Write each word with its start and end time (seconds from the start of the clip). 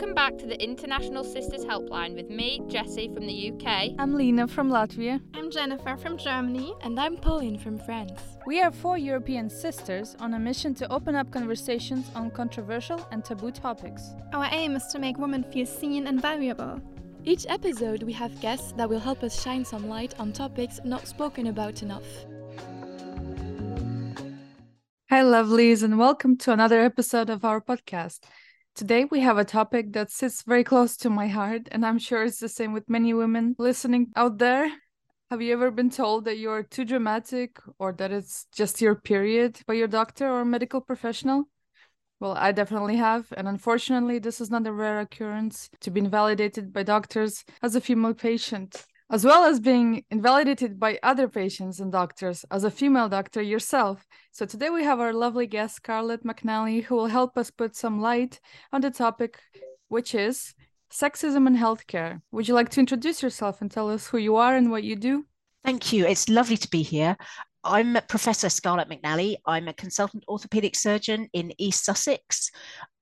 Welcome 0.00 0.14
back 0.14 0.38
to 0.38 0.46
the 0.46 0.58
International 0.64 1.22
Sisters 1.22 1.62
Helpline 1.62 2.14
with 2.14 2.30
me, 2.30 2.62
Jessie 2.68 3.12
from 3.12 3.26
the 3.26 3.52
UK. 3.52 3.90
I'm 3.98 4.14
Lina 4.14 4.48
from 4.48 4.70
Latvia. 4.70 5.20
I'm 5.34 5.50
Jennifer 5.50 5.94
from 5.98 6.16
Germany. 6.16 6.72
And 6.80 6.98
I'm 6.98 7.18
Pauline 7.18 7.58
from 7.58 7.78
France. 7.78 8.18
We 8.46 8.62
are 8.62 8.70
four 8.70 8.96
European 8.96 9.50
sisters 9.50 10.16
on 10.18 10.32
a 10.32 10.38
mission 10.38 10.74
to 10.76 10.90
open 10.90 11.14
up 11.16 11.30
conversations 11.30 12.10
on 12.14 12.30
controversial 12.30 13.06
and 13.12 13.22
taboo 13.22 13.50
topics. 13.50 14.14
Our 14.32 14.48
aim 14.50 14.74
is 14.74 14.86
to 14.86 14.98
make 14.98 15.18
women 15.18 15.44
feel 15.52 15.66
seen 15.66 16.06
and 16.06 16.18
valuable. 16.22 16.80
Each 17.24 17.44
episode, 17.50 18.02
we 18.02 18.14
have 18.14 18.40
guests 18.40 18.72
that 18.78 18.88
will 18.88 19.00
help 19.00 19.22
us 19.22 19.42
shine 19.42 19.66
some 19.66 19.86
light 19.86 20.18
on 20.18 20.32
topics 20.32 20.80
not 20.82 21.08
spoken 21.08 21.48
about 21.48 21.82
enough. 21.82 22.08
Hi, 25.10 25.20
lovelies, 25.22 25.82
and 25.82 25.98
welcome 25.98 26.38
to 26.38 26.52
another 26.52 26.80
episode 26.80 27.28
of 27.28 27.44
our 27.44 27.60
podcast. 27.60 28.20
Today, 28.74 29.04
we 29.04 29.20
have 29.20 29.36
a 29.36 29.44
topic 29.44 29.92
that 29.92 30.10
sits 30.10 30.42
very 30.42 30.64
close 30.64 30.96
to 30.98 31.10
my 31.10 31.28
heart, 31.28 31.68
and 31.70 31.84
I'm 31.84 31.98
sure 31.98 32.22
it's 32.22 32.40
the 32.40 32.48
same 32.48 32.72
with 32.72 32.88
many 32.88 33.12
women 33.12 33.54
listening 33.58 34.10
out 34.16 34.38
there. 34.38 34.70
Have 35.30 35.42
you 35.42 35.52
ever 35.52 35.70
been 35.70 35.90
told 35.90 36.24
that 36.24 36.38
you're 36.38 36.62
too 36.62 36.84
dramatic 36.84 37.58
or 37.78 37.92
that 37.92 38.10
it's 38.10 38.46
just 38.52 38.80
your 38.80 38.94
period 38.94 39.60
by 39.66 39.74
your 39.74 39.88
doctor 39.88 40.28
or 40.28 40.44
medical 40.44 40.80
professional? 40.80 41.44
Well, 42.20 42.32
I 42.32 42.52
definitely 42.52 42.96
have, 42.96 43.32
and 43.36 43.48
unfortunately, 43.48 44.18
this 44.18 44.40
is 44.40 44.50
not 44.50 44.66
a 44.66 44.72
rare 44.72 45.00
occurrence 45.00 45.68
to 45.80 45.90
be 45.90 46.00
invalidated 46.00 46.72
by 46.72 46.82
doctors 46.82 47.44
as 47.62 47.76
a 47.76 47.80
female 47.80 48.14
patient 48.14 48.84
as 49.10 49.24
well 49.24 49.44
as 49.44 49.58
being 49.58 50.04
invalidated 50.10 50.78
by 50.78 50.98
other 51.02 51.28
patients 51.28 51.80
and 51.80 51.90
doctors 51.90 52.44
as 52.50 52.62
a 52.62 52.70
female 52.70 53.08
doctor 53.08 53.42
yourself. 53.42 54.06
So 54.30 54.46
today 54.46 54.70
we 54.70 54.84
have 54.84 55.00
our 55.00 55.12
lovely 55.12 55.48
guest, 55.48 55.76
Scarlett 55.76 56.24
McNally, 56.24 56.84
who 56.84 56.94
will 56.94 57.08
help 57.08 57.36
us 57.36 57.50
put 57.50 57.74
some 57.74 58.00
light 58.00 58.40
on 58.72 58.80
the 58.80 58.90
topic, 58.90 59.40
which 59.88 60.14
is 60.14 60.54
sexism 60.92 61.48
in 61.48 61.56
healthcare. 61.56 62.22
Would 62.30 62.46
you 62.46 62.54
like 62.54 62.68
to 62.70 62.80
introduce 62.80 63.20
yourself 63.20 63.60
and 63.60 63.70
tell 63.70 63.90
us 63.90 64.06
who 64.06 64.18
you 64.18 64.36
are 64.36 64.54
and 64.54 64.70
what 64.70 64.84
you 64.84 64.94
do? 64.94 65.26
Thank 65.64 65.92
you. 65.92 66.06
It's 66.06 66.28
lovely 66.28 66.56
to 66.56 66.70
be 66.70 66.82
here. 66.82 67.16
I'm 67.62 67.98
Professor 68.08 68.48
Scarlett 68.48 68.88
McNally. 68.88 69.36
I'm 69.44 69.68
a 69.68 69.74
consultant 69.74 70.24
orthopaedic 70.28 70.74
surgeon 70.74 71.28
in 71.34 71.52
East 71.58 71.84
Sussex, 71.84 72.50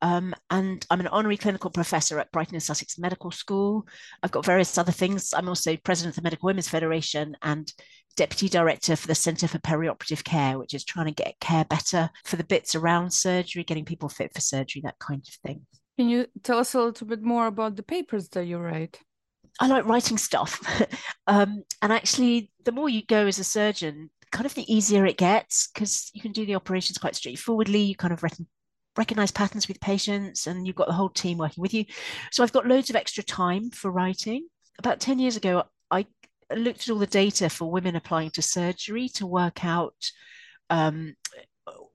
um, 0.02 0.34
and 0.50 0.84
I'm 0.90 0.98
an 0.98 1.06
honorary 1.06 1.36
clinical 1.36 1.70
professor 1.70 2.18
at 2.18 2.32
Brighton 2.32 2.56
and 2.56 2.62
Sussex 2.62 2.98
Medical 2.98 3.30
School. 3.30 3.86
I've 4.22 4.32
got 4.32 4.44
various 4.44 4.76
other 4.76 4.90
things. 4.90 5.32
I'm 5.32 5.48
also 5.48 5.76
president 5.76 6.12
of 6.12 6.16
the 6.16 6.26
Medical 6.26 6.48
Women's 6.48 6.68
Federation 6.68 7.36
and 7.42 7.72
deputy 8.16 8.48
director 8.48 8.96
for 8.96 9.06
the 9.06 9.14
Centre 9.14 9.46
for 9.46 9.58
Perioperative 9.58 10.24
Care, 10.24 10.58
which 10.58 10.74
is 10.74 10.84
trying 10.84 11.06
to 11.06 11.12
get 11.12 11.38
care 11.40 11.64
better 11.64 12.10
for 12.24 12.34
the 12.34 12.44
bits 12.44 12.74
around 12.74 13.12
surgery, 13.12 13.62
getting 13.62 13.84
people 13.84 14.08
fit 14.08 14.34
for 14.34 14.40
surgery, 14.40 14.82
that 14.82 14.98
kind 14.98 15.24
of 15.26 15.34
thing. 15.46 15.64
Can 15.96 16.08
you 16.08 16.26
tell 16.42 16.58
us 16.58 16.74
a 16.74 16.80
little 16.80 17.06
bit 17.06 17.22
more 17.22 17.46
about 17.46 17.76
the 17.76 17.84
papers 17.84 18.28
that 18.30 18.46
you 18.46 18.58
write? 18.58 18.98
I 19.60 19.68
like 19.68 19.86
writing 19.86 20.18
stuff. 20.18 20.60
um, 21.28 21.62
and 21.80 21.92
actually, 21.92 22.50
the 22.64 22.72
more 22.72 22.88
you 22.88 23.04
go 23.06 23.26
as 23.26 23.38
a 23.38 23.44
surgeon, 23.44 24.10
kind 24.30 24.46
of 24.46 24.54
the 24.54 24.72
easier 24.72 25.06
it 25.06 25.16
gets 25.16 25.68
because 25.68 26.10
you 26.14 26.20
can 26.20 26.32
do 26.32 26.46
the 26.46 26.54
operations 26.54 26.98
quite 26.98 27.16
straightforwardly. 27.16 27.80
You 27.80 27.96
kind 27.96 28.12
of 28.12 28.22
recognize 28.96 29.30
patterns 29.30 29.68
with 29.68 29.80
patients 29.80 30.46
and 30.46 30.66
you've 30.66 30.76
got 30.76 30.88
the 30.88 30.94
whole 30.94 31.08
team 31.08 31.38
working 31.38 31.62
with 31.62 31.74
you. 31.74 31.84
So 32.30 32.42
I've 32.42 32.52
got 32.52 32.66
loads 32.66 32.90
of 32.90 32.96
extra 32.96 33.22
time 33.22 33.70
for 33.70 33.90
writing. 33.90 34.46
About 34.78 35.00
10 35.00 35.18
years 35.18 35.36
ago, 35.36 35.64
I 35.90 36.06
looked 36.54 36.82
at 36.82 36.90
all 36.90 36.98
the 36.98 37.06
data 37.06 37.48
for 37.48 37.70
women 37.70 37.96
applying 37.96 38.30
to 38.30 38.42
surgery 38.42 39.08
to 39.10 39.26
work 39.26 39.64
out 39.64 39.94
um, 40.70 41.14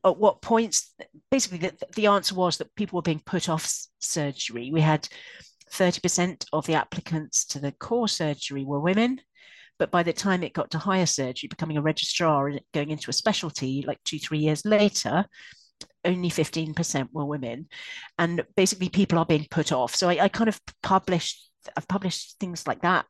at 0.06 0.17
what 0.17 0.42
points, 0.42 0.94
basically, 1.31 1.59
the, 1.59 1.73
the 1.95 2.08
answer 2.08 2.36
was 2.36 2.58
that 2.58 2.76
people 2.76 2.98
were 2.98 3.04
being 3.04 3.22
put 3.26 3.50
off 3.50 3.72
surgery. 4.00 4.70
We 4.72 4.81
had 4.81 5.08
30% 5.72 6.45
of 6.54 6.66
the 6.66 6.73
applicants 6.73 7.45
to 7.45 7.60
the 7.60 7.72
core 7.72 8.08
surgery 8.08 8.64
were 8.64 8.80
women. 8.80 9.20
But 9.80 9.92
by 9.92 10.04
the 10.04 10.14
time 10.14 10.44
it 10.44 10.54
got 10.54 10.72
to 10.72 10.78
higher 10.78 11.06
surgery, 11.06 11.48
becoming 11.48 11.78
a 11.78 11.82
registrar 11.82 12.48
and 12.48 12.61
going 12.73 12.92
into 12.92 13.10
a 13.10 13.14
specialty, 13.14 13.84
like 13.86 14.00
two, 14.04 14.20
three 14.20 14.39
years 14.39 14.66
later, 14.66 15.26
only 16.06 16.30
15% 16.30 17.10
were 17.11 17.26
women. 17.26 17.67
And 18.17 18.44
basically, 18.56 18.89
people 18.89 19.17
are 19.20 19.26
being 19.26 19.48
put 19.50 19.72
off. 19.72 19.95
So 19.95 20.10
I, 20.10 20.26
I 20.26 20.28
kind 20.28 20.48
of 20.48 20.60
published, 20.82 21.50
I've 21.76 21.88
published 21.88 22.38
things 22.39 22.67
like 22.67 22.82
that. 22.82 23.06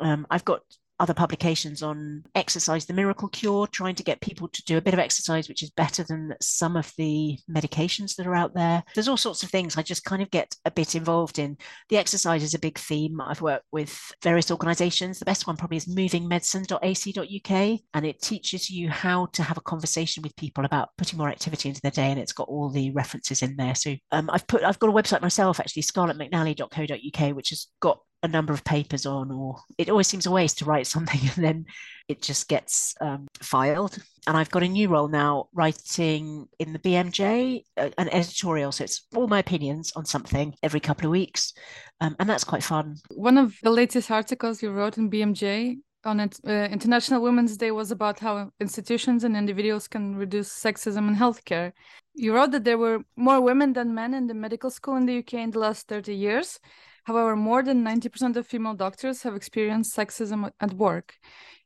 Um, 0.00 0.26
I've 0.30 0.44
got 0.44 0.62
other 0.98 1.14
publications 1.14 1.82
on 1.82 2.24
exercise, 2.34 2.86
the 2.86 2.92
miracle 2.94 3.28
cure, 3.28 3.66
trying 3.66 3.94
to 3.94 4.02
get 4.02 4.20
people 4.20 4.48
to 4.48 4.64
do 4.64 4.76
a 4.76 4.80
bit 4.80 4.94
of 4.94 5.00
exercise, 5.00 5.48
which 5.48 5.62
is 5.62 5.70
better 5.70 6.04
than 6.04 6.34
some 6.40 6.76
of 6.76 6.92
the 6.96 7.38
medications 7.50 8.16
that 8.16 8.26
are 8.26 8.34
out 8.34 8.54
there. 8.54 8.82
There's 8.94 9.08
all 9.08 9.16
sorts 9.16 9.42
of 9.42 9.50
things 9.50 9.76
I 9.76 9.82
just 9.82 10.04
kind 10.04 10.22
of 10.22 10.30
get 10.30 10.54
a 10.64 10.70
bit 10.70 10.94
involved 10.94 11.38
in. 11.38 11.56
The 11.88 11.98
exercise 11.98 12.42
is 12.42 12.54
a 12.54 12.58
big 12.58 12.78
theme. 12.78 13.20
I've 13.20 13.42
worked 13.42 13.66
with 13.72 14.12
various 14.22 14.50
organizations. 14.50 15.18
The 15.18 15.24
best 15.24 15.46
one 15.46 15.56
probably 15.56 15.76
is 15.76 15.86
movingmedicine.ac.uk, 15.86 17.80
and 17.94 18.06
it 18.06 18.22
teaches 18.22 18.70
you 18.70 18.88
how 18.90 19.26
to 19.26 19.42
have 19.42 19.58
a 19.58 19.62
conversation 19.62 20.22
with 20.22 20.36
people 20.36 20.64
about 20.64 20.90
putting 20.96 21.18
more 21.18 21.28
activity 21.28 21.68
into 21.68 21.80
their 21.80 21.90
day, 21.90 22.10
and 22.10 22.20
it's 22.20 22.32
got 22.32 22.48
all 22.48 22.70
the 22.70 22.90
references 22.92 23.42
in 23.42 23.56
there. 23.56 23.74
So 23.74 23.94
um, 24.12 24.30
I've 24.32 24.46
put 24.46 24.62
I've 24.62 24.78
got 24.78 24.90
a 24.90 24.92
website 24.92 25.22
myself 25.22 25.60
actually, 25.60 25.82
scarlettmcnally.co.uk, 25.82 27.36
which 27.36 27.50
has 27.50 27.66
got 27.80 28.00
a 28.26 28.28
number 28.28 28.52
of 28.52 28.64
papers 28.64 29.06
on, 29.06 29.30
or 29.30 29.56
it 29.78 29.88
always 29.88 30.06
seems 30.06 30.26
a 30.26 30.30
waste 30.30 30.58
to 30.58 30.64
write 30.64 30.86
something 30.94 31.20
and 31.20 31.44
then 31.44 31.66
it 32.08 32.22
just 32.22 32.48
gets 32.48 32.94
um, 33.00 33.26
filed. 33.40 33.98
And 34.26 34.36
I've 34.36 34.50
got 34.50 34.62
a 34.62 34.68
new 34.68 34.88
role 34.88 35.08
now 35.08 35.48
writing 35.54 36.46
in 36.58 36.72
the 36.72 36.78
BMJ, 36.78 37.62
uh, 37.76 37.90
an 37.98 38.08
editorial. 38.10 38.72
So 38.72 38.84
it's 38.84 39.06
all 39.14 39.26
my 39.28 39.38
opinions 39.38 39.92
on 39.96 40.04
something 40.04 40.54
every 40.62 40.80
couple 40.80 41.06
of 41.06 41.12
weeks. 41.12 41.52
Um, 42.00 42.14
and 42.18 42.28
that's 42.28 42.44
quite 42.44 42.62
fun. 42.62 42.96
One 43.10 43.38
of 43.38 43.56
the 43.62 43.70
latest 43.70 44.10
articles 44.10 44.62
you 44.62 44.70
wrote 44.70 44.98
in 44.98 45.10
BMJ 45.10 45.78
on 46.04 46.20
it, 46.20 46.38
uh, 46.46 46.68
International 46.70 47.20
Women's 47.20 47.56
Day 47.56 47.70
was 47.72 47.90
about 47.90 48.20
how 48.20 48.50
institutions 48.60 49.24
and 49.24 49.36
individuals 49.36 49.88
can 49.88 50.14
reduce 50.14 50.48
sexism 50.48 51.08
in 51.08 51.16
healthcare. 51.16 51.72
You 52.14 52.34
wrote 52.34 52.52
that 52.52 52.64
there 52.64 52.78
were 52.78 53.00
more 53.16 53.40
women 53.40 53.72
than 53.72 53.94
men 53.94 54.14
in 54.14 54.26
the 54.26 54.34
medical 54.34 54.70
school 54.70 54.96
in 54.96 55.06
the 55.06 55.18
UK 55.18 55.34
in 55.34 55.50
the 55.50 55.58
last 55.58 55.88
30 55.88 56.14
years. 56.14 56.60
However, 57.06 57.36
more 57.36 57.62
than 57.62 57.84
90% 57.84 58.34
of 58.34 58.48
female 58.48 58.74
doctors 58.74 59.22
have 59.22 59.36
experienced 59.36 59.96
sexism 59.96 60.50
at 60.58 60.72
work. 60.72 61.14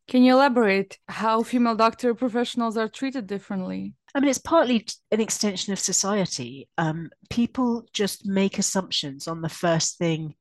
Can 0.07 0.23
you 0.23 0.35
elaborate 0.35 0.99
how 1.09 1.43
female 1.43 1.75
doctor 1.75 2.15
professionals 2.15 2.77
are 2.77 2.89
treated 2.89 3.27
differently? 3.27 3.95
I 4.15 4.21
mean, 4.21 4.29
it's 4.29 4.39
partly 4.39 4.87
an 5.11 5.21
extension 5.23 5.73
of 5.73 5.79
society. 5.79 6.69
Um, 6.77 7.09
people 7.31 7.87
just 7.95 8.27
make 8.27 8.59
assumptions 8.59 9.27
on 9.27 9.41
the 9.41 9.49
first 9.49 9.97
thing 9.97 10.35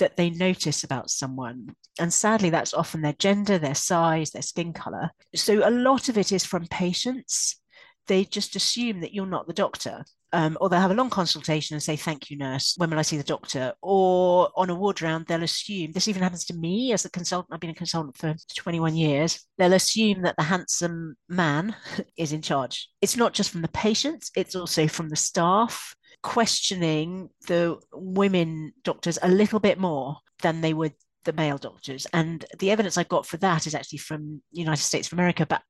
that 0.00 0.18
they 0.18 0.28
notice 0.28 0.84
about 0.84 1.08
someone. 1.08 1.74
And 1.98 2.12
sadly, 2.12 2.50
that's 2.50 2.74
often 2.74 3.00
their 3.00 3.14
gender, 3.14 3.56
their 3.56 3.74
size, 3.74 4.32
their 4.32 4.42
skin 4.42 4.74
color. 4.74 5.12
So 5.34 5.66
a 5.66 5.70
lot 5.70 6.10
of 6.10 6.18
it 6.18 6.30
is 6.30 6.44
from 6.44 6.66
patients. 6.66 7.58
They 8.06 8.24
just 8.24 8.54
assume 8.54 9.00
that 9.00 9.14
you're 9.14 9.24
not 9.24 9.46
the 9.46 9.54
doctor 9.54 10.04
um, 10.32 10.58
or 10.60 10.68
they'll 10.68 10.80
have 10.80 10.90
a 10.90 10.94
long 10.94 11.10
consultation 11.10 11.74
and 11.74 11.82
say, 11.82 11.96
Thank 11.96 12.30
you, 12.30 12.36
nurse, 12.36 12.74
when 12.76 12.90
will 12.90 12.98
I 12.98 13.02
see 13.02 13.16
the 13.16 13.22
doctor? 13.22 13.72
Or 13.82 14.50
on 14.56 14.70
a 14.70 14.74
ward 14.74 15.02
round, 15.02 15.26
they'll 15.26 15.42
assume 15.42 15.92
this 15.92 16.08
even 16.08 16.22
happens 16.22 16.44
to 16.46 16.54
me 16.54 16.92
as 16.92 17.04
a 17.04 17.10
consultant. 17.10 17.54
I've 17.54 17.60
been 17.60 17.70
a 17.70 17.74
consultant 17.74 18.16
for 18.16 18.34
21 18.56 18.96
years. 18.96 19.46
They'll 19.58 19.72
assume 19.72 20.22
that 20.22 20.36
the 20.36 20.44
handsome 20.44 21.16
man 21.28 21.76
is 22.16 22.32
in 22.32 22.42
charge. 22.42 22.88
It's 23.00 23.16
not 23.16 23.32
just 23.32 23.50
from 23.50 23.62
the 23.62 23.68
patients, 23.68 24.30
it's 24.36 24.56
also 24.56 24.88
from 24.88 25.08
the 25.08 25.16
staff 25.16 25.94
questioning 26.22 27.28
the 27.46 27.78
women 27.92 28.72
doctors 28.82 29.18
a 29.22 29.28
little 29.28 29.60
bit 29.60 29.78
more 29.78 30.16
than 30.42 30.60
they 30.60 30.74
would 30.74 30.92
the 31.26 31.32
male 31.34 31.58
doctors. 31.58 32.06
And 32.12 32.44
the 32.58 32.70
evidence 32.70 32.96
I've 32.96 33.08
got 33.08 33.26
for 33.26 33.36
that 33.38 33.66
is 33.66 33.74
actually 33.74 33.98
from 33.98 34.40
United 34.52 34.82
States 34.82 35.08
of 35.08 35.12
America, 35.12 35.44
but 35.44 35.60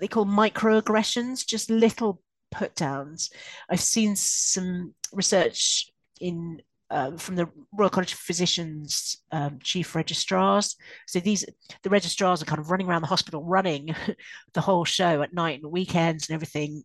they 0.00 0.08
call 0.08 0.26
microaggressions, 0.26 1.46
just 1.46 1.70
little 1.70 2.20
put 2.50 2.74
downs. 2.74 3.30
I've 3.68 3.80
seen 3.80 4.16
some 4.16 4.94
research 5.12 5.90
in 6.20 6.60
uh, 6.90 7.16
from 7.16 7.36
the 7.36 7.48
Royal 7.72 7.90
College 7.90 8.12
of 8.12 8.18
Physicians 8.18 9.18
um, 9.30 9.58
chief 9.62 9.94
registrars. 9.94 10.76
So 11.06 11.20
these 11.20 11.44
the 11.82 11.90
registrars 11.90 12.42
are 12.42 12.46
kind 12.46 12.60
of 12.60 12.70
running 12.70 12.88
around 12.88 13.02
the 13.02 13.08
hospital, 13.08 13.44
running 13.44 13.94
the 14.54 14.60
whole 14.60 14.84
show 14.84 15.22
at 15.22 15.34
night 15.34 15.60
and 15.62 15.70
weekends 15.70 16.28
and 16.28 16.34
everything, 16.34 16.82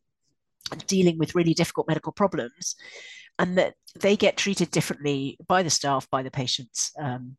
dealing 0.87 1.17
with 1.17 1.35
really 1.35 1.53
difficult 1.53 1.87
medical 1.87 2.11
problems, 2.11 2.75
and 3.39 3.57
that 3.57 3.75
they 3.99 4.17
get 4.17 4.37
treated 4.37 4.71
differently 4.71 5.37
by 5.47 5.63
the 5.63 5.69
staff, 5.69 6.09
by 6.09 6.21
the 6.21 6.31
patients, 6.31 6.91
um, 6.99 7.37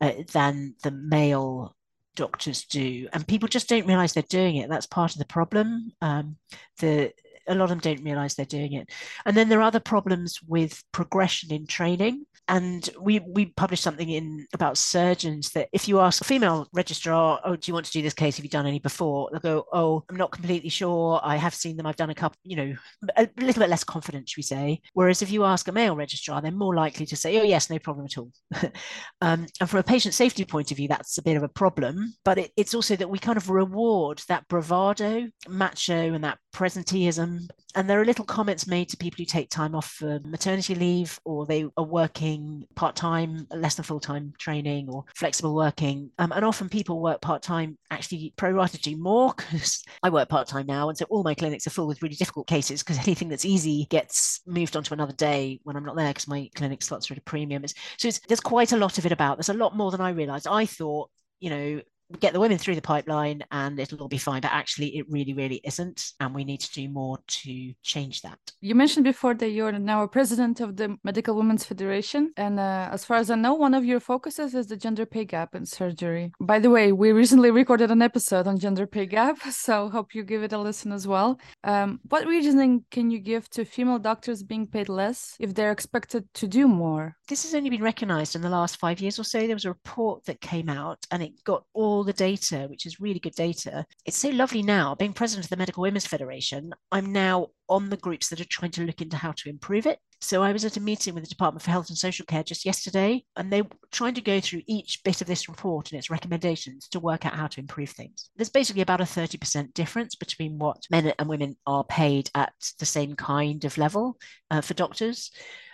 uh, 0.00 0.12
than 0.32 0.74
the 0.82 0.90
male 0.90 1.76
doctors 2.16 2.64
do, 2.64 3.08
and 3.12 3.26
people 3.26 3.48
just 3.48 3.68
don't 3.68 3.86
realize 3.86 4.12
they're 4.12 4.22
doing 4.28 4.56
it. 4.56 4.68
That's 4.68 4.86
part 4.86 5.12
of 5.12 5.18
the 5.18 5.26
problem. 5.26 5.92
Um, 6.02 6.36
the 6.80 7.12
a 7.50 7.54
lot 7.54 7.64
of 7.64 7.70
them 7.70 7.78
don't 7.80 8.04
realize 8.04 8.34
they're 8.34 8.46
doing 8.46 8.74
it. 8.74 8.90
And 9.26 9.36
then 9.36 9.48
there 9.48 9.58
are 9.58 9.62
other 9.62 9.80
problems 9.80 10.38
with 10.46 10.82
progression 10.92 11.52
in 11.52 11.66
training. 11.66 12.24
And 12.48 12.88
we 13.00 13.20
we 13.20 13.46
published 13.46 13.82
something 13.82 14.08
in 14.08 14.46
about 14.54 14.76
surgeons 14.76 15.50
that 15.50 15.68
if 15.72 15.86
you 15.86 16.00
ask 16.00 16.20
a 16.20 16.24
female 16.24 16.66
registrar, 16.72 17.40
oh, 17.44 17.54
do 17.54 17.70
you 17.70 17.74
want 17.74 17.86
to 17.86 17.92
do 17.92 18.02
this 18.02 18.14
case? 18.14 18.36
Have 18.36 18.44
you 18.44 18.50
done 18.50 18.66
any 18.66 18.80
before? 18.80 19.28
They'll 19.30 19.40
go, 19.40 19.66
oh, 19.72 20.04
I'm 20.08 20.16
not 20.16 20.32
completely 20.32 20.68
sure. 20.68 21.20
I 21.22 21.36
have 21.36 21.54
seen 21.54 21.76
them. 21.76 21.86
I've 21.86 21.96
done 21.96 22.10
a 22.10 22.14
couple, 22.14 22.38
you 22.42 22.56
know, 22.56 22.74
a 23.16 23.28
little 23.36 23.60
bit 23.60 23.70
less 23.70 23.84
confident, 23.84 24.28
should 24.28 24.38
we 24.38 24.42
say. 24.42 24.80
Whereas 24.94 25.22
if 25.22 25.30
you 25.30 25.44
ask 25.44 25.68
a 25.68 25.72
male 25.72 25.94
registrar, 25.94 26.42
they're 26.42 26.50
more 26.50 26.74
likely 26.74 27.06
to 27.06 27.16
say, 27.16 27.38
oh, 27.38 27.44
yes, 27.44 27.70
no 27.70 27.78
problem 27.78 28.06
at 28.06 28.18
all. 28.18 28.32
um, 29.20 29.46
and 29.60 29.70
from 29.70 29.78
a 29.78 29.84
patient 29.84 30.14
safety 30.14 30.44
point 30.44 30.72
of 30.72 30.76
view, 30.76 30.88
that's 30.88 31.18
a 31.18 31.22
bit 31.22 31.36
of 31.36 31.44
a 31.44 31.48
problem. 31.48 32.14
But 32.24 32.38
it, 32.38 32.52
it's 32.56 32.74
also 32.74 32.96
that 32.96 33.10
we 33.10 33.18
kind 33.18 33.36
of 33.36 33.48
reward 33.48 34.22
that 34.28 34.48
bravado, 34.48 35.28
macho, 35.48 36.14
and 36.14 36.24
that 36.24 36.38
presenteeism 36.52 37.39
and 37.74 37.88
there 37.88 38.00
are 38.00 38.04
little 38.04 38.24
comments 38.24 38.66
made 38.66 38.88
to 38.88 38.96
people 38.96 39.18
who 39.18 39.24
take 39.24 39.48
time 39.48 39.74
off 39.74 39.86
for 39.86 40.20
maternity 40.24 40.74
leave 40.74 41.18
or 41.24 41.46
they 41.46 41.64
are 41.76 41.84
working 41.84 42.64
part-time 42.74 43.46
less 43.54 43.76
than 43.76 43.84
full-time 43.84 44.32
training 44.38 44.88
or 44.88 45.04
flexible 45.14 45.54
working. 45.54 46.10
Um, 46.18 46.32
and 46.32 46.44
often 46.44 46.68
people 46.68 47.00
work 47.00 47.20
part-time 47.20 47.78
actually 47.90 48.34
pro-rata 48.36 48.78
do 48.78 48.96
more 48.96 49.34
because 49.36 49.82
i 50.02 50.08
work 50.08 50.28
part-time 50.28 50.66
now 50.66 50.88
and 50.88 50.96
so 50.96 51.04
all 51.10 51.22
my 51.22 51.34
clinics 51.34 51.66
are 51.66 51.70
full 51.70 51.86
with 51.86 52.02
really 52.02 52.14
difficult 52.14 52.46
cases 52.46 52.82
because 52.82 52.98
anything 53.06 53.28
that's 53.28 53.44
easy 53.44 53.86
gets 53.90 54.40
moved 54.46 54.76
onto 54.76 54.94
another 54.94 55.12
day 55.12 55.60
when 55.64 55.76
i'm 55.76 55.84
not 55.84 55.96
there 55.96 56.08
because 56.08 56.28
my 56.28 56.48
clinic 56.54 56.82
slots 56.82 57.10
are 57.10 57.14
at 57.14 57.18
a 57.18 57.22
premium. 57.22 57.64
So 57.98 58.08
it's, 58.08 58.20
there's 58.20 58.40
quite 58.40 58.72
a 58.72 58.76
lot 58.76 58.98
of 58.98 59.06
it 59.06 59.12
about. 59.12 59.36
There's 59.36 59.48
a 59.48 59.54
lot 59.54 59.76
more 59.76 59.90
than 59.90 60.00
i 60.00 60.10
realized. 60.10 60.46
I 60.46 60.66
thought 60.66 61.10
you 61.40 61.50
know 61.50 61.80
get 62.18 62.32
the 62.32 62.40
women 62.40 62.58
through 62.58 62.74
the 62.74 62.82
pipeline 62.82 63.44
and 63.50 63.78
it'll 63.78 64.00
all 64.02 64.08
be 64.08 64.18
fine. 64.18 64.40
But 64.40 64.52
actually, 64.52 64.96
it 64.98 65.06
really, 65.08 65.34
really 65.34 65.60
isn't. 65.64 66.12
And 66.20 66.34
we 66.34 66.44
need 66.44 66.60
to 66.60 66.72
do 66.72 66.88
more 66.88 67.18
to 67.26 67.72
change 67.82 68.22
that. 68.22 68.38
You 68.60 68.74
mentioned 68.74 69.04
before 69.04 69.34
that 69.34 69.50
you're 69.50 69.72
now 69.72 70.02
a 70.02 70.08
president 70.08 70.60
of 70.60 70.76
the 70.76 70.96
Medical 71.04 71.34
Women's 71.34 71.64
Federation. 71.64 72.32
And 72.36 72.58
uh, 72.58 72.88
as 72.92 73.04
far 73.04 73.18
as 73.18 73.30
I 73.30 73.36
know, 73.36 73.54
one 73.54 73.74
of 73.74 73.84
your 73.84 74.00
focuses 74.00 74.54
is 74.54 74.66
the 74.66 74.76
gender 74.76 75.06
pay 75.06 75.24
gap 75.24 75.54
in 75.54 75.64
surgery. 75.66 76.32
By 76.40 76.58
the 76.58 76.70
way, 76.70 76.92
we 76.92 77.12
recently 77.12 77.50
recorded 77.50 77.90
an 77.90 78.02
episode 78.02 78.46
on 78.46 78.58
gender 78.58 78.86
pay 78.86 79.06
gap. 79.06 79.38
So 79.60 79.90
hope 79.90 80.14
you 80.14 80.24
give 80.24 80.42
it 80.42 80.52
a 80.52 80.58
listen 80.58 80.90
as 80.90 81.06
well. 81.06 81.38
Um, 81.64 82.00
what 82.08 82.26
reasoning 82.26 82.84
can 82.90 83.10
you 83.10 83.18
give 83.18 83.48
to 83.50 83.64
female 83.64 83.98
doctors 83.98 84.42
being 84.42 84.66
paid 84.66 84.88
less 84.88 85.36
if 85.38 85.54
they're 85.54 85.70
expected 85.70 86.24
to 86.34 86.48
do 86.48 86.66
more? 86.66 87.16
This 87.28 87.42
has 87.42 87.54
only 87.54 87.68
been 87.68 87.82
recognized 87.82 88.34
in 88.34 88.42
the 88.42 88.48
last 88.48 88.78
five 88.78 89.00
years 89.00 89.18
or 89.18 89.24
so. 89.24 89.38
There 89.38 89.54
was 89.54 89.66
a 89.66 89.68
report 89.68 90.24
that 90.24 90.40
came 90.40 90.68
out 90.68 90.98
and 91.10 91.22
it 91.22 91.44
got 91.44 91.64
all 91.74 91.99
all 92.00 92.04
the 92.04 92.12
data, 92.14 92.66
which 92.70 92.86
is 92.86 92.98
really 92.98 93.18
good 93.18 93.34
data. 93.34 93.84
It's 94.06 94.16
so 94.16 94.30
lovely 94.30 94.62
now, 94.62 94.94
being 94.94 95.12
president 95.12 95.44
of 95.44 95.50
the 95.50 95.56
Medical 95.58 95.82
Women's 95.82 96.06
Federation, 96.06 96.72
I'm 96.90 97.12
now 97.12 97.48
on 97.68 97.90
the 97.90 97.98
groups 97.98 98.28
that 98.28 98.40
are 98.40 98.46
trying 98.46 98.70
to 98.70 98.84
look 98.84 99.02
into 99.02 99.18
how 99.18 99.32
to 99.32 99.50
improve 99.50 99.84
it. 99.84 99.98
So 100.22 100.42
I 100.42 100.52
was 100.52 100.64
at 100.64 100.78
a 100.78 100.80
meeting 100.80 101.14
with 101.14 101.24
the 101.24 101.28
Department 101.28 101.62
for 101.62 101.70
Health 101.70 101.90
and 101.90 101.98
Social 101.98 102.24
Care 102.24 102.42
just 102.42 102.64
yesterday, 102.64 103.22
and 103.36 103.52
they 103.52 103.60
were 103.60 103.68
trying 103.92 104.14
to 104.14 104.22
go 104.22 104.40
through 104.40 104.62
each 104.66 105.02
bit 105.04 105.20
of 105.20 105.26
this 105.26 105.46
report 105.46 105.90
and 105.90 105.98
its 105.98 106.08
recommendations 106.08 106.88
to 106.88 107.00
work 107.00 107.26
out 107.26 107.34
how 107.34 107.48
to 107.48 107.60
improve 107.60 107.90
things. 107.90 108.30
There's 108.34 108.48
basically 108.48 108.82
about 108.82 109.02
a 109.02 109.04
30% 109.04 109.74
difference 109.74 110.14
between 110.14 110.58
what 110.58 110.86
men 110.90 111.12
and 111.18 111.28
women 111.28 111.56
are 111.66 111.84
paid 111.84 112.30
at 112.34 112.54
the 112.78 112.86
same 112.86 113.14
kind 113.14 113.62
of 113.66 113.76
level 113.76 114.16
uh, 114.50 114.62
for 114.62 114.72
doctors. 114.72 115.30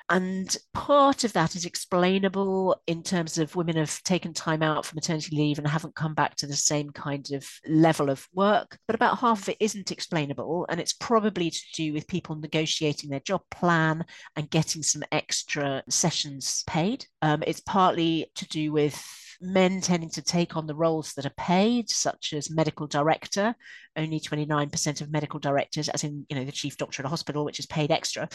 And 0.09 0.57
part 0.73 1.25
of 1.25 1.33
that 1.33 1.57
is 1.57 1.65
explainable 1.65 2.81
in 2.87 3.03
terms 3.03 3.39
of 3.39 3.57
women 3.57 3.77
have 3.77 4.03
taken 4.05 4.33
time 4.33 4.63
out 4.63 4.87
for 4.87 4.95
maternity 4.95 5.35
leave 5.37 5.59
and 5.59 5.67
haven't 5.67 5.97
come 5.97 6.15
back 6.15 6.37
to 6.37 6.47
the 6.47 6.55
same 6.55 6.91
kind 6.91 7.29
of 7.33 7.45
level 7.67 8.09
of 8.09 8.27
work. 8.33 8.79
But 8.87 8.95
about 8.95 9.19
half 9.19 9.43
of 9.43 9.49
it 9.49 9.57
isn't 9.59 9.91
explainable. 9.91 10.67
And 10.69 10.81
it's 10.81 10.93
probably 10.93 11.51
to 11.51 11.61
do 11.75 11.93
with 11.93 12.07
people 12.07 12.37
negotiating 12.37 13.11
their 13.11 13.21
job 13.21 13.43
plan 13.51 14.05
and 14.37 14.49
getting 14.49 14.83
some 14.83 15.03
extra 15.11 15.83
sessions 15.89 16.63
paid. 16.67 17.05
Um, 17.23 17.43
it's 17.47 17.61
partly 17.61 18.31
to 18.37 18.47
do 18.49 18.73
with 18.73 19.03
men 19.41 19.81
tending 19.81 20.11
to 20.11 20.23
take 20.23 20.57
on 20.57 20.67
the 20.67 20.75
roles 20.75 21.13
that 21.15 21.27
are 21.27 21.35
paid, 21.37 21.91
such 21.91 22.33
as 22.33 22.51
medical 22.51 22.87
director. 22.87 23.55
Only 23.97 24.21
29% 24.21 25.01
of 25.01 25.11
medical 25.11 25.41
directors, 25.41 25.89
as 25.89 26.05
in 26.05 26.27
you 26.29 26.37
know 26.37 26.45
the 26.45 26.53
chief 26.53 26.77
doctor 26.77 27.03
at 27.03 27.07
a 27.07 27.11
hospital, 27.11 27.45
which 27.45 27.59
is 27.59 27.67
paid 27.67 27.91
extra, 27.91 28.29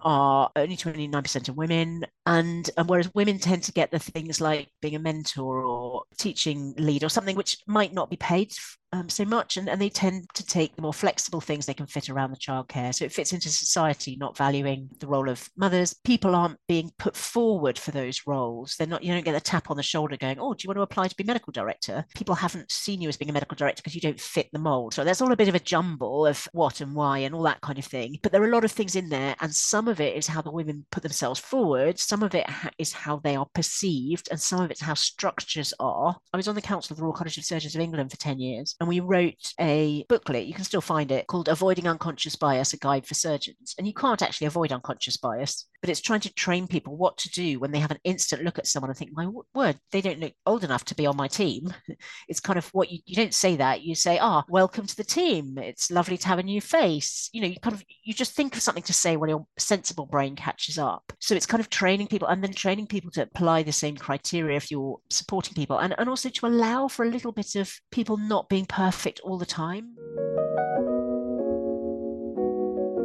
are 0.00 0.50
only 0.56 0.76
29% 0.76 1.48
of 1.48 1.56
women. 1.56 2.04
And, 2.26 2.68
and 2.76 2.88
whereas 2.88 3.14
women 3.14 3.38
tend 3.38 3.62
to 3.64 3.72
get 3.72 3.90
the 3.90 3.98
things 3.98 4.40
like 4.40 4.68
being 4.82 4.96
a 4.96 5.00
mentor 5.00 5.64
or 5.64 6.04
teaching 6.18 6.74
lead 6.76 7.04
or 7.04 7.08
something 7.08 7.36
which 7.36 7.58
might 7.66 7.92
not 7.92 8.10
be 8.10 8.16
paid 8.16 8.52
um, 8.92 9.08
so 9.08 9.24
much. 9.24 9.56
And, 9.56 9.68
and 9.68 9.80
they 9.80 9.88
tend 9.88 10.26
to 10.34 10.44
take 10.44 10.74
the 10.76 10.82
more 10.82 10.94
flexible 10.94 11.40
things. 11.40 11.66
They 11.66 11.74
can 11.74 11.86
fit 11.86 12.08
around 12.08 12.30
the 12.30 12.36
childcare. 12.36 12.94
So 12.94 13.04
it 13.04 13.12
fits 13.12 13.32
into 13.32 13.48
society 13.48 14.16
not 14.18 14.36
valuing 14.36 14.88
the 15.00 15.06
role 15.06 15.28
of 15.28 15.48
mothers. 15.56 15.94
People 16.04 16.34
aren't 16.34 16.58
being 16.68 16.90
put 16.98 17.16
forward 17.16 17.78
for 17.78 17.90
those 17.90 18.22
roles. 18.26 18.76
They're 18.76 18.86
not 18.86 19.02
you 19.02 19.12
don't 19.12 19.24
get 19.24 19.34
a 19.34 19.40
tap 19.40 19.70
on 19.70 19.76
the 19.76 19.82
shoulder 19.82 20.16
going 20.16 20.38
oh 20.38 20.54
do 20.54 20.64
you 20.64 20.68
want 20.68 20.78
to 20.78 20.82
apply 20.82 21.08
to 21.08 21.16
be 21.16 21.24
medical 21.24 21.52
director? 21.52 22.04
People 22.14 22.34
haven't 22.34 22.70
seen 22.70 23.00
you 23.00 23.08
as 23.08 23.16
being 23.16 23.30
a 23.30 23.32
medical 23.32 23.56
director 23.56 23.82
because 23.82 23.94
you 23.94 24.00
don't 24.00 24.20
fit 24.20 24.48
the 24.52 24.58
mold 24.58 24.95
so 24.96 25.04
there's 25.04 25.20
all 25.20 25.32
a 25.32 25.36
bit 25.36 25.48
of 25.48 25.54
a 25.54 25.60
jumble 25.60 26.26
of 26.26 26.48
what 26.52 26.80
and 26.80 26.94
why 26.94 27.18
and 27.18 27.34
all 27.34 27.42
that 27.42 27.60
kind 27.60 27.78
of 27.78 27.84
thing 27.84 28.18
but 28.22 28.32
there 28.32 28.42
are 28.42 28.48
a 28.48 28.54
lot 28.54 28.64
of 28.64 28.72
things 28.72 28.96
in 28.96 29.08
there 29.08 29.36
and 29.40 29.54
some 29.54 29.88
of 29.88 30.00
it 30.00 30.16
is 30.16 30.26
how 30.26 30.40
the 30.40 30.50
women 30.50 30.84
put 30.90 31.02
themselves 31.02 31.38
forward 31.38 31.98
some 31.98 32.22
of 32.22 32.34
it 32.34 32.48
ha- 32.48 32.70
is 32.78 32.92
how 32.92 33.18
they 33.18 33.36
are 33.36 33.46
perceived 33.54 34.28
and 34.30 34.40
some 34.40 34.60
of 34.60 34.70
it's 34.70 34.80
how 34.80 34.94
structures 34.94 35.74
are 35.80 36.16
i 36.32 36.36
was 36.36 36.48
on 36.48 36.54
the 36.54 36.62
council 36.62 36.94
of 36.94 36.96
the 36.96 37.02
royal 37.02 37.12
college 37.12 37.36
of 37.36 37.44
surgeons 37.44 37.74
of 37.74 37.80
england 37.80 38.10
for 38.10 38.16
10 38.16 38.40
years 38.40 38.74
and 38.80 38.88
we 38.88 39.00
wrote 39.00 39.52
a 39.60 40.04
booklet, 40.08 40.46
you 40.46 40.54
can 40.54 40.64
still 40.64 40.80
find 40.80 41.10
it, 41.10 41.26
called 41.26 41.48
Avoiding 41.48 41.88
Unconscious 41.88 42.36
Bias, 42.36 42.72
a 42.72 42.78
guide 42.78 43.06
for 43.06 43.14
surgeons. 43.14 43.74
And 43.78 43.86
you 43.86 43.94
can't 43.94 44.22
actually 44.22 44.46
avoid 44.46 44.72
unconscious 44.72 45.16
bias, 45.16 45.66
but 45.80 45.90
it's 45.90 46.00
trying 46.00 46.20
to 46.20 46.34
train 46.34 46.66
people 46.66 46.96
what 46.96 47.16
to 47.18 47.30
do 47.30 47.58
when 47.58 47.70
they 47.70 47.78
have 47.78 47.90
an 47.90 47.98
instant 48.04 48.42
look 48.42 48.58
at 48.58 48.66
someone 48.66 48.90
and 48.90 48.98
think, 48.98 49.10
my 49.12 49.28
word, 49.54 49.78
they 49.92 50.00
don't 50.00 50.20
look 50.20 50.32
old 50.46 50.64
enough 50.64 50.84
to 50.86 50.94
be 50.94 51.06
on 51.06 51.16
my 51.16 51.28
team. 51.28 51.72
It's 52.28 52.40
kind 52.40 52.58
of 52.58 52.66
what 52.68 52.90
you, 52.90 52.98
you 53.04 53.14
don't 53.14 53.34
say 53.34 53.56
that. 53.56 53.82
You 53.82 53.94
say, 53.94 54.18
ah, 54.18 54.42
oh, 54.42 54.50
welcome 54.50 54.86
to 54.86 54.96
the 54.96 55.04
team. 55.04 55.58
It's 55.58 55.90
lovely 55.90 56.16
to 56.18 56.28
have 56.28 56.38
a 56.38 56.42
new 56.42 56.60
face. 56.60 57.30
You 57.32 57.40
know, 57.40 57.46
you 57.46 57.60
kind 57.60 57.74
of, 57.74 57.84
you 58.02 58.12
just 58.14 58.32
think 58.32 58.54
of 58.54 58.62
something 58.62 58.82
to 58.84 58.92
say 58.92 59.16
when 59.16 59.30
your 59.30 59.46
sensible 59.58 60.06
brain 60.06 60.34
catches 60.34 60.78
up. 60.78 61.12
So 61.20 61.34
it's 61.34 61.46
kind 61.46 61.60
of 61.60 61.70
training 61.70 62.08
people 62.08 62.28
and 62.28 62.42
then 62.42 62.52
training 62.52 62.88
people 62.88 63.10
to 63.12 63.22
apply 63.22 63.62
the 63.62 63.72
same 63.72 63.96
criteria 63.96 64.56
if 64.56 64.70
you're 64.70 64.98
supporting 65.10 65.54
people 65.54 65.78
and, 65.78 65.94
and 65.98 66.08
also 66.08 66.28
to 66.28 66.46
allow 66.46 66.88
for 66.88 67.04
a 67.04 67.10
little 67.10 67.32
bit 67.32 67.54
of 67.54 67.72
people 67.90 68.16
not 68.16 68.48
being 68.48 68.66
perfect 68.66 69.20
all 69.20 69.38
the 69.38 69.46
time. 69.46 69.96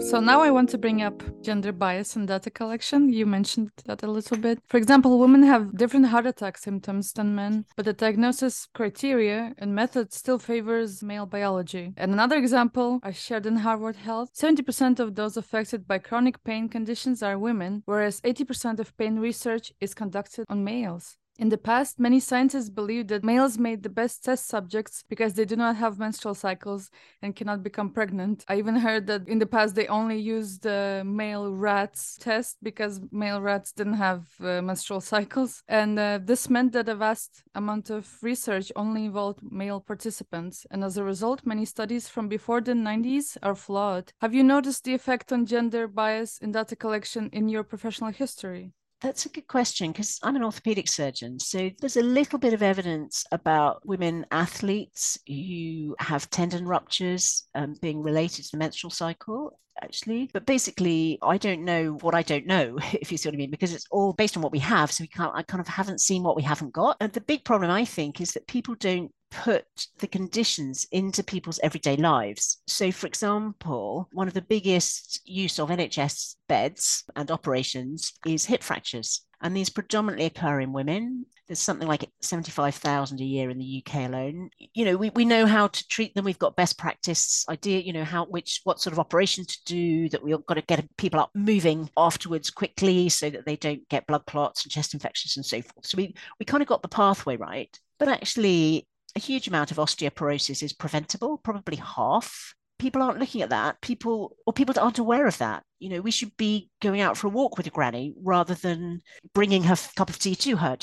So 0.10 0.20
now 0.20 0.42
I 0.42 0.52
want 0.52 0.70
to 0.72 0.78
bring 0.78 1.02
up 1.02 1.24
gender 1.42 1.72
bias 1.72 2.16
in 2.16 2.26
data 2.26 2.50
collection. 2.50 3.14
You 3.14 3.26
mentioned 3.26 3.72
that 3.86 4.04
a 4.04 4.12
little 4.12 4.36
bit. 4.36 4.60
For 4.68 4.78
example, 4.78 5.18
women 5.20 5.44
have 5.44 5.78
different 5.78 6.08
heart 6.08 6.26
attack 6.26 6.58
symptoms 6.58 7.14
than 7.14 7.34
men, 7.34 7.66
but 7.78 7.86
the 7.86 7.94
diagnosis 7.94 8.68
criteria 8.74 9.54
and 9.58 9.74
method 9.74 10.12
still 10.12 10.38
favors 10.38 11.02
male 11.02 11.26
biology. 11.26 11.94
And 11.96 12.12
another 12.12 12.36
example 12.36 13.00
I 13.04 13.12
shared 13.12 13.46
in 13.46 13.58
Harvard 13.58 13.96
Health 13.96 14.34
70% 14.34 15.00
of 15.00 15.16
those 15.16 15.38
affected 15.38 15.88
by 15.88 16.00
chronic 16.00 16.44
pain 16.44 16.68
conditions 16.68 17.24
are 17.24 17.40
women, 17.40 17.84
whereas 17.86 18.20
80% 18.22 18.80
of 18.80 18.98
pain 18.98 19.18
research 19.18 19.72
is 19.80 19.94
conducted 19.94 20.46
on 20.50 20.64
males. 20.64 21.18
In 21.42 21.50
the 21.50 21.58
past, 21.58 22.00
many 22.00 22.20
scientists 22.20 22.70
believed 22.70 23.10
that 23.10 23.24
males 23.24 23.58
made 23.58 23.82
the 23.82 23.90
best 23.90 24.24
test 24.24 24.46
subjects 24.46 25.04
because 25.10 25.34
they 25.34 25.44
do 25.44 25.56
not 25.56 25.76
have 25.76 25.98
menstrual 25.98 26.36
cycles 26.36 26.92
and 27.24 27.36
cannot 27.36 27.64
become 27.64 27.90
pregnant. 27.90 28.46
I 28.48 28.58
even 28.58 28.76
heard 28.76 29.08
that 29.08 29.28
in 29.28 29.40
the 29.40 29.48
past 29.48 29.74
they 29.74 29.88
only 29.88 30.20
used 30.20 30.62
the 30.62 31.02
male 31.04 31.52
rats 31.52 32.16
test 32.20 32.58
because 32.62 33.02
male 33.12 33.42
rats 33.42 33.72
didn't 33.72 33.96
have 33.96 34.28
uh, 34.40 34.62
menstrual 34.62 35.02
cycles. 35.14 35.64
And 35.68 35.98
uh, 35.98 36.20
this 36.24 36.48
meant 36.48 36.74
that 36.74 36.88
a 36.88 36.94
vast 36.94 37.42
amount 37.56 37.90
of 37.90 38.08
research 38.22 38.72
only 38.76 39.06
involved 39.06 39.40
male 39.42 39.80
participants. 39.80 40.68
And 40.70 40.84
as 40.84 40.96
a 40.98 41.04
result, 41.04 41.44
many 41.44 41.66
studies 41.66 42.08
from 42.08 42.28
before 42.28 42.62
the 42.62 42.76
90s 42.76 43.36
are 43.42 43.56
flawed. 43.56 44.14
Have 44.22 44.36
you 44.36 44.44
noticed 44.44 44.84
the 44.84 44.94
effect 44.94 45.34
on 45.34 45.48
gender 45.48 45.88
bias 45.88 46.38
in 46.38 46.52
data 46.52 46.76
collection 46.76 47.32
in 47.34 47.50
your 47.50 47.64
professional 47.64 48.12
history? 48.12 48.74
That's 49.02 49.26
a 49.26 49.30
good 49.30 49.48
question 49.48 49.92
because 49.92 50.20
I'm 50.22 50.36
an 50.36 50.44
orthopedic 50.44 50.88
surgeon. 50.88 51.40
So 51.40 51.72
there's 51.80 51.98
a 51.98 52.04
little 52.04 52.38
bit 52.38 52.54
of 52.54 52.62
evidence 52.62 53.26
about 53.32 53.86
women 53.86 54.28
athletes 54.30 55.18
who 55.28 55.96
have 56.00 56.30
tendon 56.30 56.68
ruptures 56.68 57.48
um, 57.56 57.76
being 57.82 58.04
related 58.04 58.46
to 58.46 58.52
the 58.52 58.58
menstrual 58.58 58.92
cycle 58.92 59.58
actually. 59.82 60.30
But 60.32 60.46
basically, 60.46 61.18
I 61.22 61.38
don't 61.38 61.66
know 61.66 61.98
what 62.02 62.16
I 62.16 62.22
don't 62.22 62.46
know, 62.46 62.78
if 62.94 63.12
you 63.12 63.18
see 63.18 63.30
what 63.30 63.34
I 63.34 63.38
mean, 63.38 63.52
because 63.52 63.74
it's 63.74 63.88
all 63.92 64.14
based 64.14 64.38
on 64.38 64.44
what 64.44 64.52
we 64.52 64.60
have. 64.60 64.92
So 64.92 65.04
we 65.04 65.08
can't, 65.08 65.34
I 65.36 65.44
kind 65.44 65.62
of 65.62 65.68
haven't 65.68 66.02
seen 66.02 66.24
what 66.24 66.36
we 66.36 66.44
haven't 66.44 66.74
got. 66.74 66.98
And 67.00 67.12
the 67.12 67.22
big 67.22 67.44
problem, 67.44 67.72
I 67.72 67.86
think, 67.86 68.22
is 68.22 68.32
that 68.32 68.48
people 68.48 68.76
don't 68.76 69.12
put 69.32 69.66
the 70.00 70.08
conditions 70.08 70.86
into 70.92 71.24
people's 71.24 71.60
everyday 71.64 71.96
lives. 71.96 72.62
So, 72.68 72.92
for 72.92 73.08
example, 73.08 74.10
one 74.12 74.28
of 74.28 74.34
the 74.34 74.42
biggest 74.42 75.22
use 75.26 75.60
of 75.60 75.70
NHS 75.70 76.36
beds 76.48 77.04
and 77.16 77.32
operations 77.32 78.14
is 78.26 78.46
hip 78.46 78.62
fractures. 78.62 79.26
And 79.44 79.58
these 79.58 79.70
predominantly 79.70 80.28
occur 80.28 80.60
in 80.60 80.72
women. 80.72 81.26
There's 81.48 81.60
something 81.60 81.88
like 81.88 82.08
75,000 82.22 83.20
a 83.20 83.24
year 83.24 83.50
in 83.50 83.58
the 83.58 83.84
UK 83.84 84.08
alone. 84.08 84.52
You 84.74 84.86
know, 84.86 84.96
we, 84.96 85.10
we 85.10 85.26
know 85.26 85.48
how 85.48 85.68
to 85.68 85.88
treat 85.88 86.14
them. 86.14 86.26
We've 86.26 86.38
got 86.38 86.56
best 86.56 86.78
practice 86.78 87.44
idea, 87.50 87.80
you 87.80 87.92
know, 87.92 88.04
how, 88.04 88.26
which, 88.26 88.62
what 88.64 88.80
sort 88.80 88.94
of 88.94 89.00
operation 89.00 89.46
to 89.46 89.58
do 89.66 90.10
that 90.10 90.24
we've 90.24 90.46
got 90.46 90.54
to 90.54 90.62
get 90.62 90.86
people 90.98 91.20
up 91.20 91.32
moving 91.34 91.90
afterwards 91.98 92.52
quickly 92.52 93.10
so 93.10 93.30
that 93.32 93.46
they 93.46 93.56
don't 93.56 93.88
get 93.90 94.06
blood 94.06 94.26
clots 94.28 94.64
and 94.64 94.72
chest 94.72 94.94
infections 94.94 95.36
and 95.36 95.46
so 95.46 95.62
forth. 95.62 95.88
So 95.88 95.98
we, 95.98 96.14
we 96.40 96.46
kind 96.46 96.62
of 96.62 96.68
got 96.68 96.84
the 96.84 96.88
pathway 96.88 97.36
right. 97.36 97.76
But 97.98 98.10
actually, 98.10 98.88
a 99.16 99.20
huge 99.20 99.48
amount 99.48 99.72
of 99.72 99.78
osteoporosis 99.78 100.64
is 100.64 100.74
preventable, 100.74 101.38
probably 101.38 101.78
half. 101.78 102.54
People 102.80 103.02
aren't 103.02 103.20
looking 103.20 103.42
at 103.42 103.50
that. 103.50 103.82
People 103.82 104.36
or 104.46 104.54
people 104.54 104.76
aren't 104.80 105.00
aware 105.00 105.28
of 105.28 105.38
that 105.40 105.64
you 105.82 105.90
know 105.90 106.02
we 106.02 106.12
should 106.12 106.36
be 106.38 106.70
going 106.82 107.02
out 107.02 107.18
for 107.18 107.28
a 107.28 107.32
walk 107.32 107.58
with 107.58 107.68
a 107.68 107.72
granny 107.72 108.14
rather 108.24 108.54
than 108.54 109.02
bringing 109.34 109.64
her 109.64 109.76
cup 109.96 110.10
of 110.10 110.20
tea 110.20 110.36
to 110.36 110.56
her. 110.56 110.78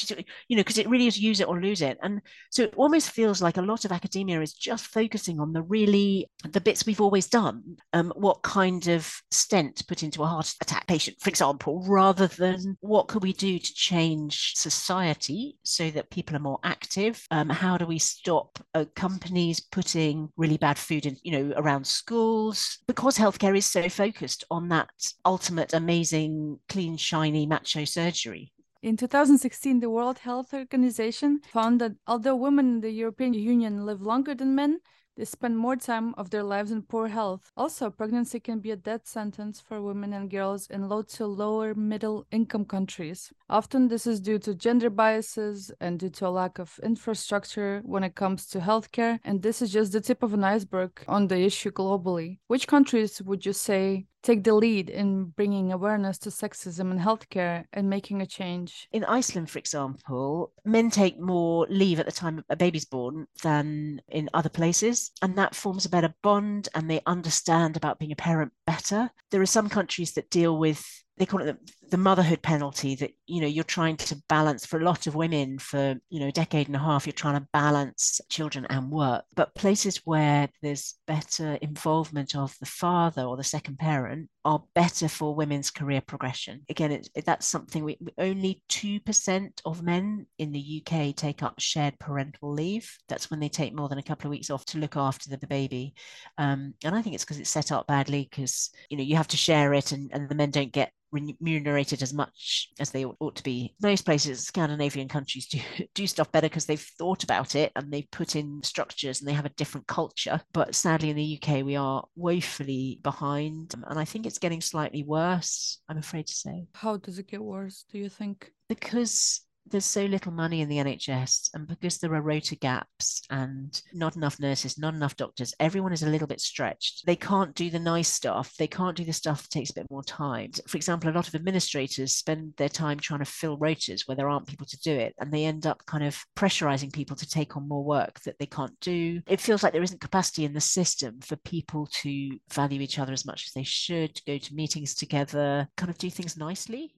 You 0.48 0.56
know 0.56 0.60
because 0.60 0.78
it 0.78 0.88
really 0.88 1.06
is 1.06 1.18
use 1.18 1.40
it 1.40 1.48
or 1.48 1.60
lose 1.60 1.82
it. 1.82 1.98
And 2.02 2.20
so 2.50 2.64
it 2.64 2.74
almost 2.76 3.10
feels 3.10 3.40
like 3.40 3.56
a 3.56 3.62
lot 3.62 3.84
of 3.84 3.92
academia 3.92 4.40
is 4.40 4.52
just 4.52 4.86
focusing 4.86 5.40
on 5.40 5.52
the 5.52 5.62
really 5.62 6.30
the 6.50 6.60
bits 6.60 6.86
we've 6.86 7.00
always 7.00 7.26
done 7.26 7.62
um, 7.92 8.12
what 8.16 8.42
kind 8.42 8.88
of 8.88 9.10
stent 9.30 9.86
put 9.88 10.02
into 10.02 10.22
a 10.22 10.26
heart 10.26 10.52
attack 10.60 10.86
patient 10.86 11.16
for 11.20 11.28
example 11.28 11.84
rather 11.86 12.26
than 12.26 12.76
what 12.80 13.08
could 13.08 13.22
we 13.22 13.32
do 13.32 13.58
to 13.58 13.74
change 13.74 14.54
society 14.54 15.56
so 15.62 15.90
that 15.90 16.10
people 16.10 16.36
are 16.36 16.40
more 16.40 16.58
active? 16.64 17.24
Um, 17.30 17.48
how 17.48 17.76
do 17.78 17.86
we 17.86 17.98
stop 17.98 18.58
uh, 18.74 18.84
companies 18.94 19.60
putting 19.60 20.30
really 20.36 20.56
bad 20.56 20.78
food 20.78 21.06
in 21.06 21.16
you 21.22 21.32
know 21.32 21.54
around 21.56 21.86
schools? 21.86 22.78
Because 22.86 23.18
healthcare 23.18 23.56
is 23.56 23.66
so 23.66 23.88
focused 23.88 24.44
on 24.50 24.68
that 24.68 24.87
ultimate 25.24 25.72
amazing, 25.72 26.58
clean, 26.68 26.96
shiny 26.96 27.46
macho 27.46 27.84
surgery. 27.84 28.52
In 28.80 28.96
2016, 28.96 29.80
the 29.80 29.90
World 29.90 30.18
Health 30.18 30.54
Organization 30.54 31.40
found 31.40 31.80
that 31.80 31.92
although 32.06 32.36
women 32.36 32.74
in 32.74 32.80
the 32.80 32.90
European 32.90 33.34
Union 33.34 33.84
live 33.84 34.02
longer 34.02 34.34
than 34.34 34.54
men, 34.54 34.78
they 35.18 35.24
spend 35.24 35.58
more 35.58 35.74
time 35.74 36.14
of 36.16 36.30
their 36.30 36.44
lives 36.44 36.70
in 36.70 36.82
poor 36.82 37.08
health. 37.08 37.50
Also, 37.56 37.90
pregnancy 37.90 38.38
can 38.38 38.60
be 38.60 38.70
a 38.70 38.76
death 38.76 39.04
sentence 39.04 39.60
for 39.60 39.82
women 39.82 40.12
and 40.12 40.30
girls 40.30 40.68
in 40.70 40.88
low 40.88 41.02
to 41.02 41.26
lower 41.26 41.74
middle 41.74 42.24
income 42.30 42.64
countries. 42.64 43.32
Often, 43.50 43.88
this 43.88 44.06
is 44.06 44.20
due 44.20 44.38
to 44.38 44.54
gender 44.54 44.90
biases 44.90 45.72
and 45.80 45.98
due 45.98 46.10
to 46.10 46.28
a 46.28 46.30
lack 46.30 46.60
of 46.60 46.78
infrastructure 46.84 47.82
when 47.84 48.04
it 48.04 48.14
comes 48.14 48.46
to 48.50 48.60
healthcare. 48.60 49.18
And 49.24 49.42
this 49.42 49.60
is 49.60 49.72
just 49.72 49.90
the 49.90 50.00
tip 50.00 50.22
of 50.22 50.34
an 50.34 50.44
iceberg 50.44 51.02
on 51.08 51.26
the 51.26 51.40
issue 51.40 51.72
globally. 51.72 52.38
Which 52.46 52.68
countries 52.68 53.20
would 53.20 53.44
you 53.44 53.52
say 53.52 54.06
take 54.22 54.44
the 54.44 54.54
lead 54.54 54.90
in 54.90 55.26
bringing 55.26 55.72
awareness 55.72 56.18
to 56.18 56.30
sexism 56.30 56.90
in 56.90 56.98
healthcare 56.98 57.64
and 57.72 57.88
making 57.88 58.20
a 58.20 58.26
change. 58.26 58.88
In 58.92 59.04
Iceland, 59.04 59.50
for 59.50 59.58
example, 59.58 60.52
men 60.64 60.90
take 60.90 61.18
more 61.18 61.66
leave 61.68 62.00
at 62.00 62.06
the 62.06 62.12
time 62.12 62.44
a 62.48 62.56
baby's 62.56 62.84
born 62.84 63.26
than 63.42 64.00
in 64.08 64.28
other 64.34 64.48
places, 64.48 65.10
and 65.22 65.36
that 65.36 65.54
forms 65.54 65.84
a 65.84 65.90
better 65.90 66.14
bond 66.22 66.68
and 66.74 66.90
they 66.90 67.00
understand 67.06 67.76
about 67.76 67.98
being 67.98 68.12
a 68.12 68.16
parent 68.16 68.52
better. 68.66 69.10
There 69.30 69.42
are 69.42 69.46
some 69.46 69.68
countries 69.68 70.12
that 70.12 70.30
deal 70.30 70.58
with 70.58 70.84
they 71.18 71.26
call 71.26 71.42
it 71.42 71.56
the, 71.88 71.96
the, 71.96 72.02
motherhood 72.02 72.42
penalty 72.42 72.94
that 72.94 73.12
you 73.26 73.40
know 73.40 73.46
you're 73.46 73.64
trying 73.64 73.96
to 73.96 74.20
balance 74.28 74.64
for 74.64 74.78
a 74.78 74.84
lot 74.84 75.06
of 75.06 75.14
women 75.14 75.58
for 75.58 75.96
you 76.08 76.20
know 76.20 76.28
a 76.28 76.32
decade 76.32 76.66
and 76.66 76.76
a 76.76 76.78
half 76.78 77.06
you're 77.06 77.12
trying 77.12 77.38
to 77.38 77.46
balance 77.52 78.20
children 78.30 78.66
and 78.70 78.90
work. 78.90 79.24
But 79.34 79.54
places 79.54 80.00
where 80.04 80.48
there's 80.62 80.94
better 81.06 81.54
involvement 81.62 82.34
of 82.34 82.54
the 82.60 82.66
father 82.66 83.22
or 83.22 83.36
the 83.36 83.44
second 83.44 83.78
parent 83.78 84.28
are 84.44 84.62
better 84.74 85.08
for 85.08 85.34
women's 85.34 85.70
career 85.70 86.00
progression. 86.00 86.62
Again 86.68 86.92
it, 86.92 87.08
it, 87.14 87.24
that's 87.24 87.46
something 87.46 87.84
we 87.84 87.98
only 88.18 88.62
2% 88.70 89.50
of 89.64 89.82
men 89.82 90.26
in 90.38 90.52
the 90.52 90.82
UK 90.82 91.14
take 91.14 91.42
up 91.42 91.58
shared 91.58 91.98
parental 91.98 92.52
leave. 92.52 92.96
That's 93.08 93.30
when 93.30 93.40
they 93.40 93.48
take 93.48 93.74
more 93.74 93.88
than 93.88 93.98
a 93.98 94.02
couple 94.02 94.28
of 94.28 94.30
weeks 94.30 94.50
off 94.50 94.64
to 94.66 94.78
look 94.78 94.96
after 94.96 95.30
the, 95.30 95.36
the 95.36 95.46
baby. 95.46 95.94
Um, 96.38 96.74
and 96.84 96.94
I 96.94 97.02
think 97.02 97.14
it's 97.14 97.24
because 97.24 97.38
it's 97.38 97.50
set 97.50 97.72
up 97.72 97.86
badly 97.86 98.28
because 98.30 98.70
you 98.88 98.96
know 98.96 99.02
you 99.02 99.16
have 99.16 99.28
to 99.28 99.36
share 99.36 99.74
it 99.74 99.92
and, 99.92 100.10
and 100.12 100.28
the 100.28 100.34
men 100.34 100.50
don't 100.50 100.72
get 100.72 100.92
remunerated 101.10 101.77
as 101.78 102.12
much 102.12 102.68
as 102.80 102.90
they 102.90 103.04
ought 103.04 103.36
to 103.36 103.42
be. 103.42 103.74
Most 103.82 104.04
places, 104.04 104.46
Scandinavian 104.46 105.08
countries, 105.08 105.46
do 105.46 105.60
do 105.94 106.06
stuff 106.06 106.30
better 106.32 106.48
because 106.48 106.66
they've 106.66 106.88
thought 106.98 107.24
about 107.24 107.54
it 107.54 107.72
and 107.76 107.90
they've 107.90 108.10
put 108.10 108.36
in 108.36 108.62
structures 108.62 109.20
and 109.20 109.28
they 109.28 109.32
have 109.32 109.46
a 109.46 109.50
different 109.50 109.86
culture. 109.86 110.40
But 110.52 110.74
sadly, 110.74 111.10
in 111.10 111.16
the 111.16 111.40
UK, 111.42 111.64
we 111.64 111.76
are 111.76 112.04
woefully 112.16 113.00
behind, 113.02 113.74
um, 113.74 113.84
and 113.88 113.98
I 113.98 114.04
think 114.04 114.26
it's 114.26 114.38
getting 114.38 114.60
slightly 114.60 115.04
worse. 115.04 115.80
I'm 115.88 115.98
afraid 115.98 116.26
to 116.26 116.34
say. 116.34 116.66
How 116.74 116.96
does 116.96 117.18
it 117.18 117.28
get 117.28 117.42
worse? 117.42 117.84
Do 117.90 117.98
you 117.98 118.08
think? 118.08 118.52
Because 118.68 119.40
there's 119.70 119.84
so 119.84 120.04
little 120.04 120.32
money 120.32 120.60
in 120.60 120.68
the 120.68 120.78
NHS, 120.78 121.50
and 121.54 121.66
because 121.66 121.98
there 121.98 122.14
are 122.14 122.22
rota 122.22 122.56
gaps 122.56 123.22
and 123.30 123.80
not 123.92 124.16
enough 124.16 124.40
nurses, 124.40 124.78
not 124.78 124.94
enough 124.94 125.16
doctors, 125.16 125.54
everyone 125.60 125.92
is 125.92 126.02
a 126.02 126.08
little 126.08 126.26
bit 126.26 126.40
stretched. 126.40 127.06
They 127.06 127.16
can't 127.16 127.54
do 127.54 127.70
the 127.70 127.78
nice 127.78 128.08
stuff. 128.08 128.54
They 128.58 128.66
can't 128.66 128.96
do 128.96 129.04
the 129.04 129.12
stuff 129.12 129.42
that 129.42 129.50
takes 129.50 129.70
a 129.70 129.74
bit 129.74 129.90
more 129.90 130.02
time. 130.02 130.50
For 130.66 130.76
example, 130.76 131.10
a 131.10 131.12
lot 131.12 131.28
of 131.28 131.34
administrators 131.34 132.14
spend 132.14 132.54
their 132.56 132.68
time 132.68 132.98
trying 132.98 133.20
to 133.20 133.24
fill 133.24 133.58
rotas 133.58 134.06
where 134.06 134.16
there 134.16 134.28
aren't 134.28 134.46
people 134.46 134.66
to 134.66 134.80
do 134.80 134.92
it, 134.92 135.14
and 135.18 135.32
they 135.32 135.44
end 135.44 135.66
up 135.66 135.84
kind 135.86 136.04
of 136.04 136.18
pressurizing 136.36 136.92
people 136.92 137.16
to 137.16 137.28
take 137.28 137.56
on 137.56 137.68
more 137.68 137.84
work 137.84 138.20
that 138.20 138.38
they 138.38 138.46
can't 138.46 138.78
do. 138.80 139.20
It 139.26 139.40
feels 139.40 139.62
like 139.62 139.72
there 139.72 139.82
isn't 139.82 140.00
capacity 140.00 140.44
in 140.44 140.52
the 140.52 140.60
system 140.60 141.20
for 141.20 141.36
people 141.36 141.88
to 142.02 142.38
value 142.52 142.80
each 142.80 142.98
other 142.98 143.12
as 143.12 143.26
much 143.26 143.46
as 143.46 143.52
they 143.52 143.64
should, 143.64 144.20
go 144.26 144.38
to 144.38 144.54
meetings 144.54 144.94
together, 144.94 145.68
kind 145.76 145.90
of 145.90 145.98
do 145.98 146.10
things 146.10 146.36
nicely. 146.36 146.92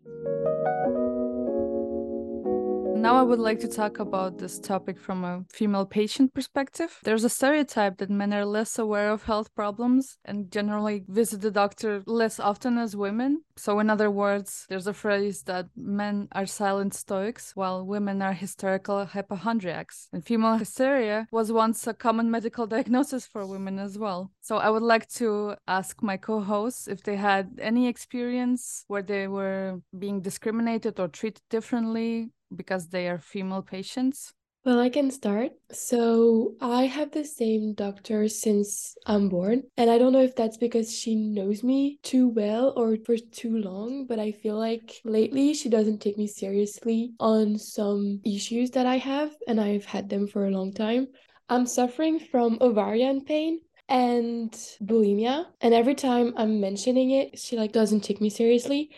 Now, 3.00 3.16
I 3.16 3.22
would 3.22 3.38
like 3.38 3.60
to 3.60 3.68
talk 3.68 3.98
about 3.98 4.36
this 4.36 4.58
topic 4.58 4.98
from 4.98 5.24
a 5.24 5.46
female 5.50 5.86
patient 5.86 6.34
perspective. 6.34 6.98
There's 7.02 7.24
a 7.24 7.30
stereotype 7.30 7.96
that 7.96 8.10
men 8.10 8.34
are 8.34 8.44
less 8.44 8.78
aware 8.78 9.10
of 9.10 9.22
health 9.22 9.54
problems 9.54 10.18
and 10.22 10.52
generally 10.52 11.04
visit 11.08 11.40
the 11.40 11.50
doctor 11.50 12.02
less 12.04 12.38
often 12.38 12.76
as 12.76 12.94
women. 12.94 13.40
So, 13.56 13.78
in 13.78 13.88
other 13.88 14.10
words, 14.10 14.66
there's 14.68 14.86
a 14.86 14.92
phrase 14.92 15.44
that 15.44 15.68
men 15.74 16.28
are 16.32 16.44
silent 16.44 16.92
stoics 16.92 17.56
while 17.56 17.86
women 17.86 18.20
are 18.20 18.34
hysterical 18.34 19.06
hypochondriacs. 19.06 20.08
And 20.12 20.22
female 20.22 20.58
hysteria 20.58 21.26
was 21.32 21.50
once 21.50 21.86
a 21.86 21.94
common 21.94 22.30
medical 22.30 22.66
diagnosis 22.74 23.26
for 23.26 23.46
women 23.46 23.78
as 23.78 23.98
well. 23.98 24.30
So, 24.42 24.58
I 24.58 24.68
would 24.68 24.82
like 24.82 25.08
to 25.20 25.56
ask 25.66 26.02
my 26.02 26.18
co 26.18 26.40
hosts 26.40 26.86
if 26.86 27.02
they 27.02 27.16
had 27.16 27.58
any 27.62 27.88
experience 27.88 28.84
where 28.88 29.02
they 29.02 29.26
were 29.26 29.80
being 29.98 30.20
discriminated 30.20 31.00
or 31.00 31.08
treated 31.08 31.42
differently 31.48 32.30
because 32.54 32.88
they 32.88 33.08
are 33.08 33.18
female 33.18 33.62
patients? 33.62 34.34
Well, 34.62 34.78
I 34.78 34.90
can 34.90 35.10
start. 35.10 35.52
So, 35.72 36.54
I 36.60 36.84
have 36.84 37.12
the 37.12 37.24
same 37.24 37.72
doctor 37.72 38.28
since 38.28 38.94
I'm 39.06 39.30
born. 39.30 39.62
And 39.78 39.88
I 39.90 39.96
don't 39.96 40.12
know 40.12 40.20
if 40.20 40.36
that's 40.36 40.58
because 40.58 40.94
she 40.94 41.14
knows 41.14 41.64
me 41.64 41.98
too 42.02 42.28
well 42.28 42.74
or 42.76 42.98
for 43.06 43.16
too 43.16 43.56
long, 43.56 44.04
but 44.04 44.18
I 44.18 44.32
feel 44.32 44.58
like 44.58 45.00
lately 45.02 45.54
she 45.54 45.70
doesn't 45.70 46.02
take 46.02 46.18
me 46.18 46.26
seriously 46.26 47.14
on 47.18 47.56
some 47.56 48.20
issues 48.22 48.70
that 48.72 48.84
I 48.84 48.98
have, 48.98 49.34
and 49.48 49.58
I've 49.58 49.86
had 49.86 50.10
them 50.10 50.26
for 50.26 50.46
a 50.46 50.50
long 50.50 50.74
time. 50.74 51.08
I'm 51.48 51.64
suffering 51.64 52.18
from 52.20 52.58
ovarian 52.60 53.24
pain 53.24 53.60
and 53.88 54.52
bulimia, 54.82 55.46
and 55.62 55.72
every 55.72 55.94
time 55.94 56.34
I'm 56.36 56.60
mentioning 56.60 57.12
it, 57.12 57.38
she 57.38 57.56
like 57.56 57.72
doesn't 57.72 58.04
take 58.04 58.20
me 58.20 58.28
seriously. 58.28 58.90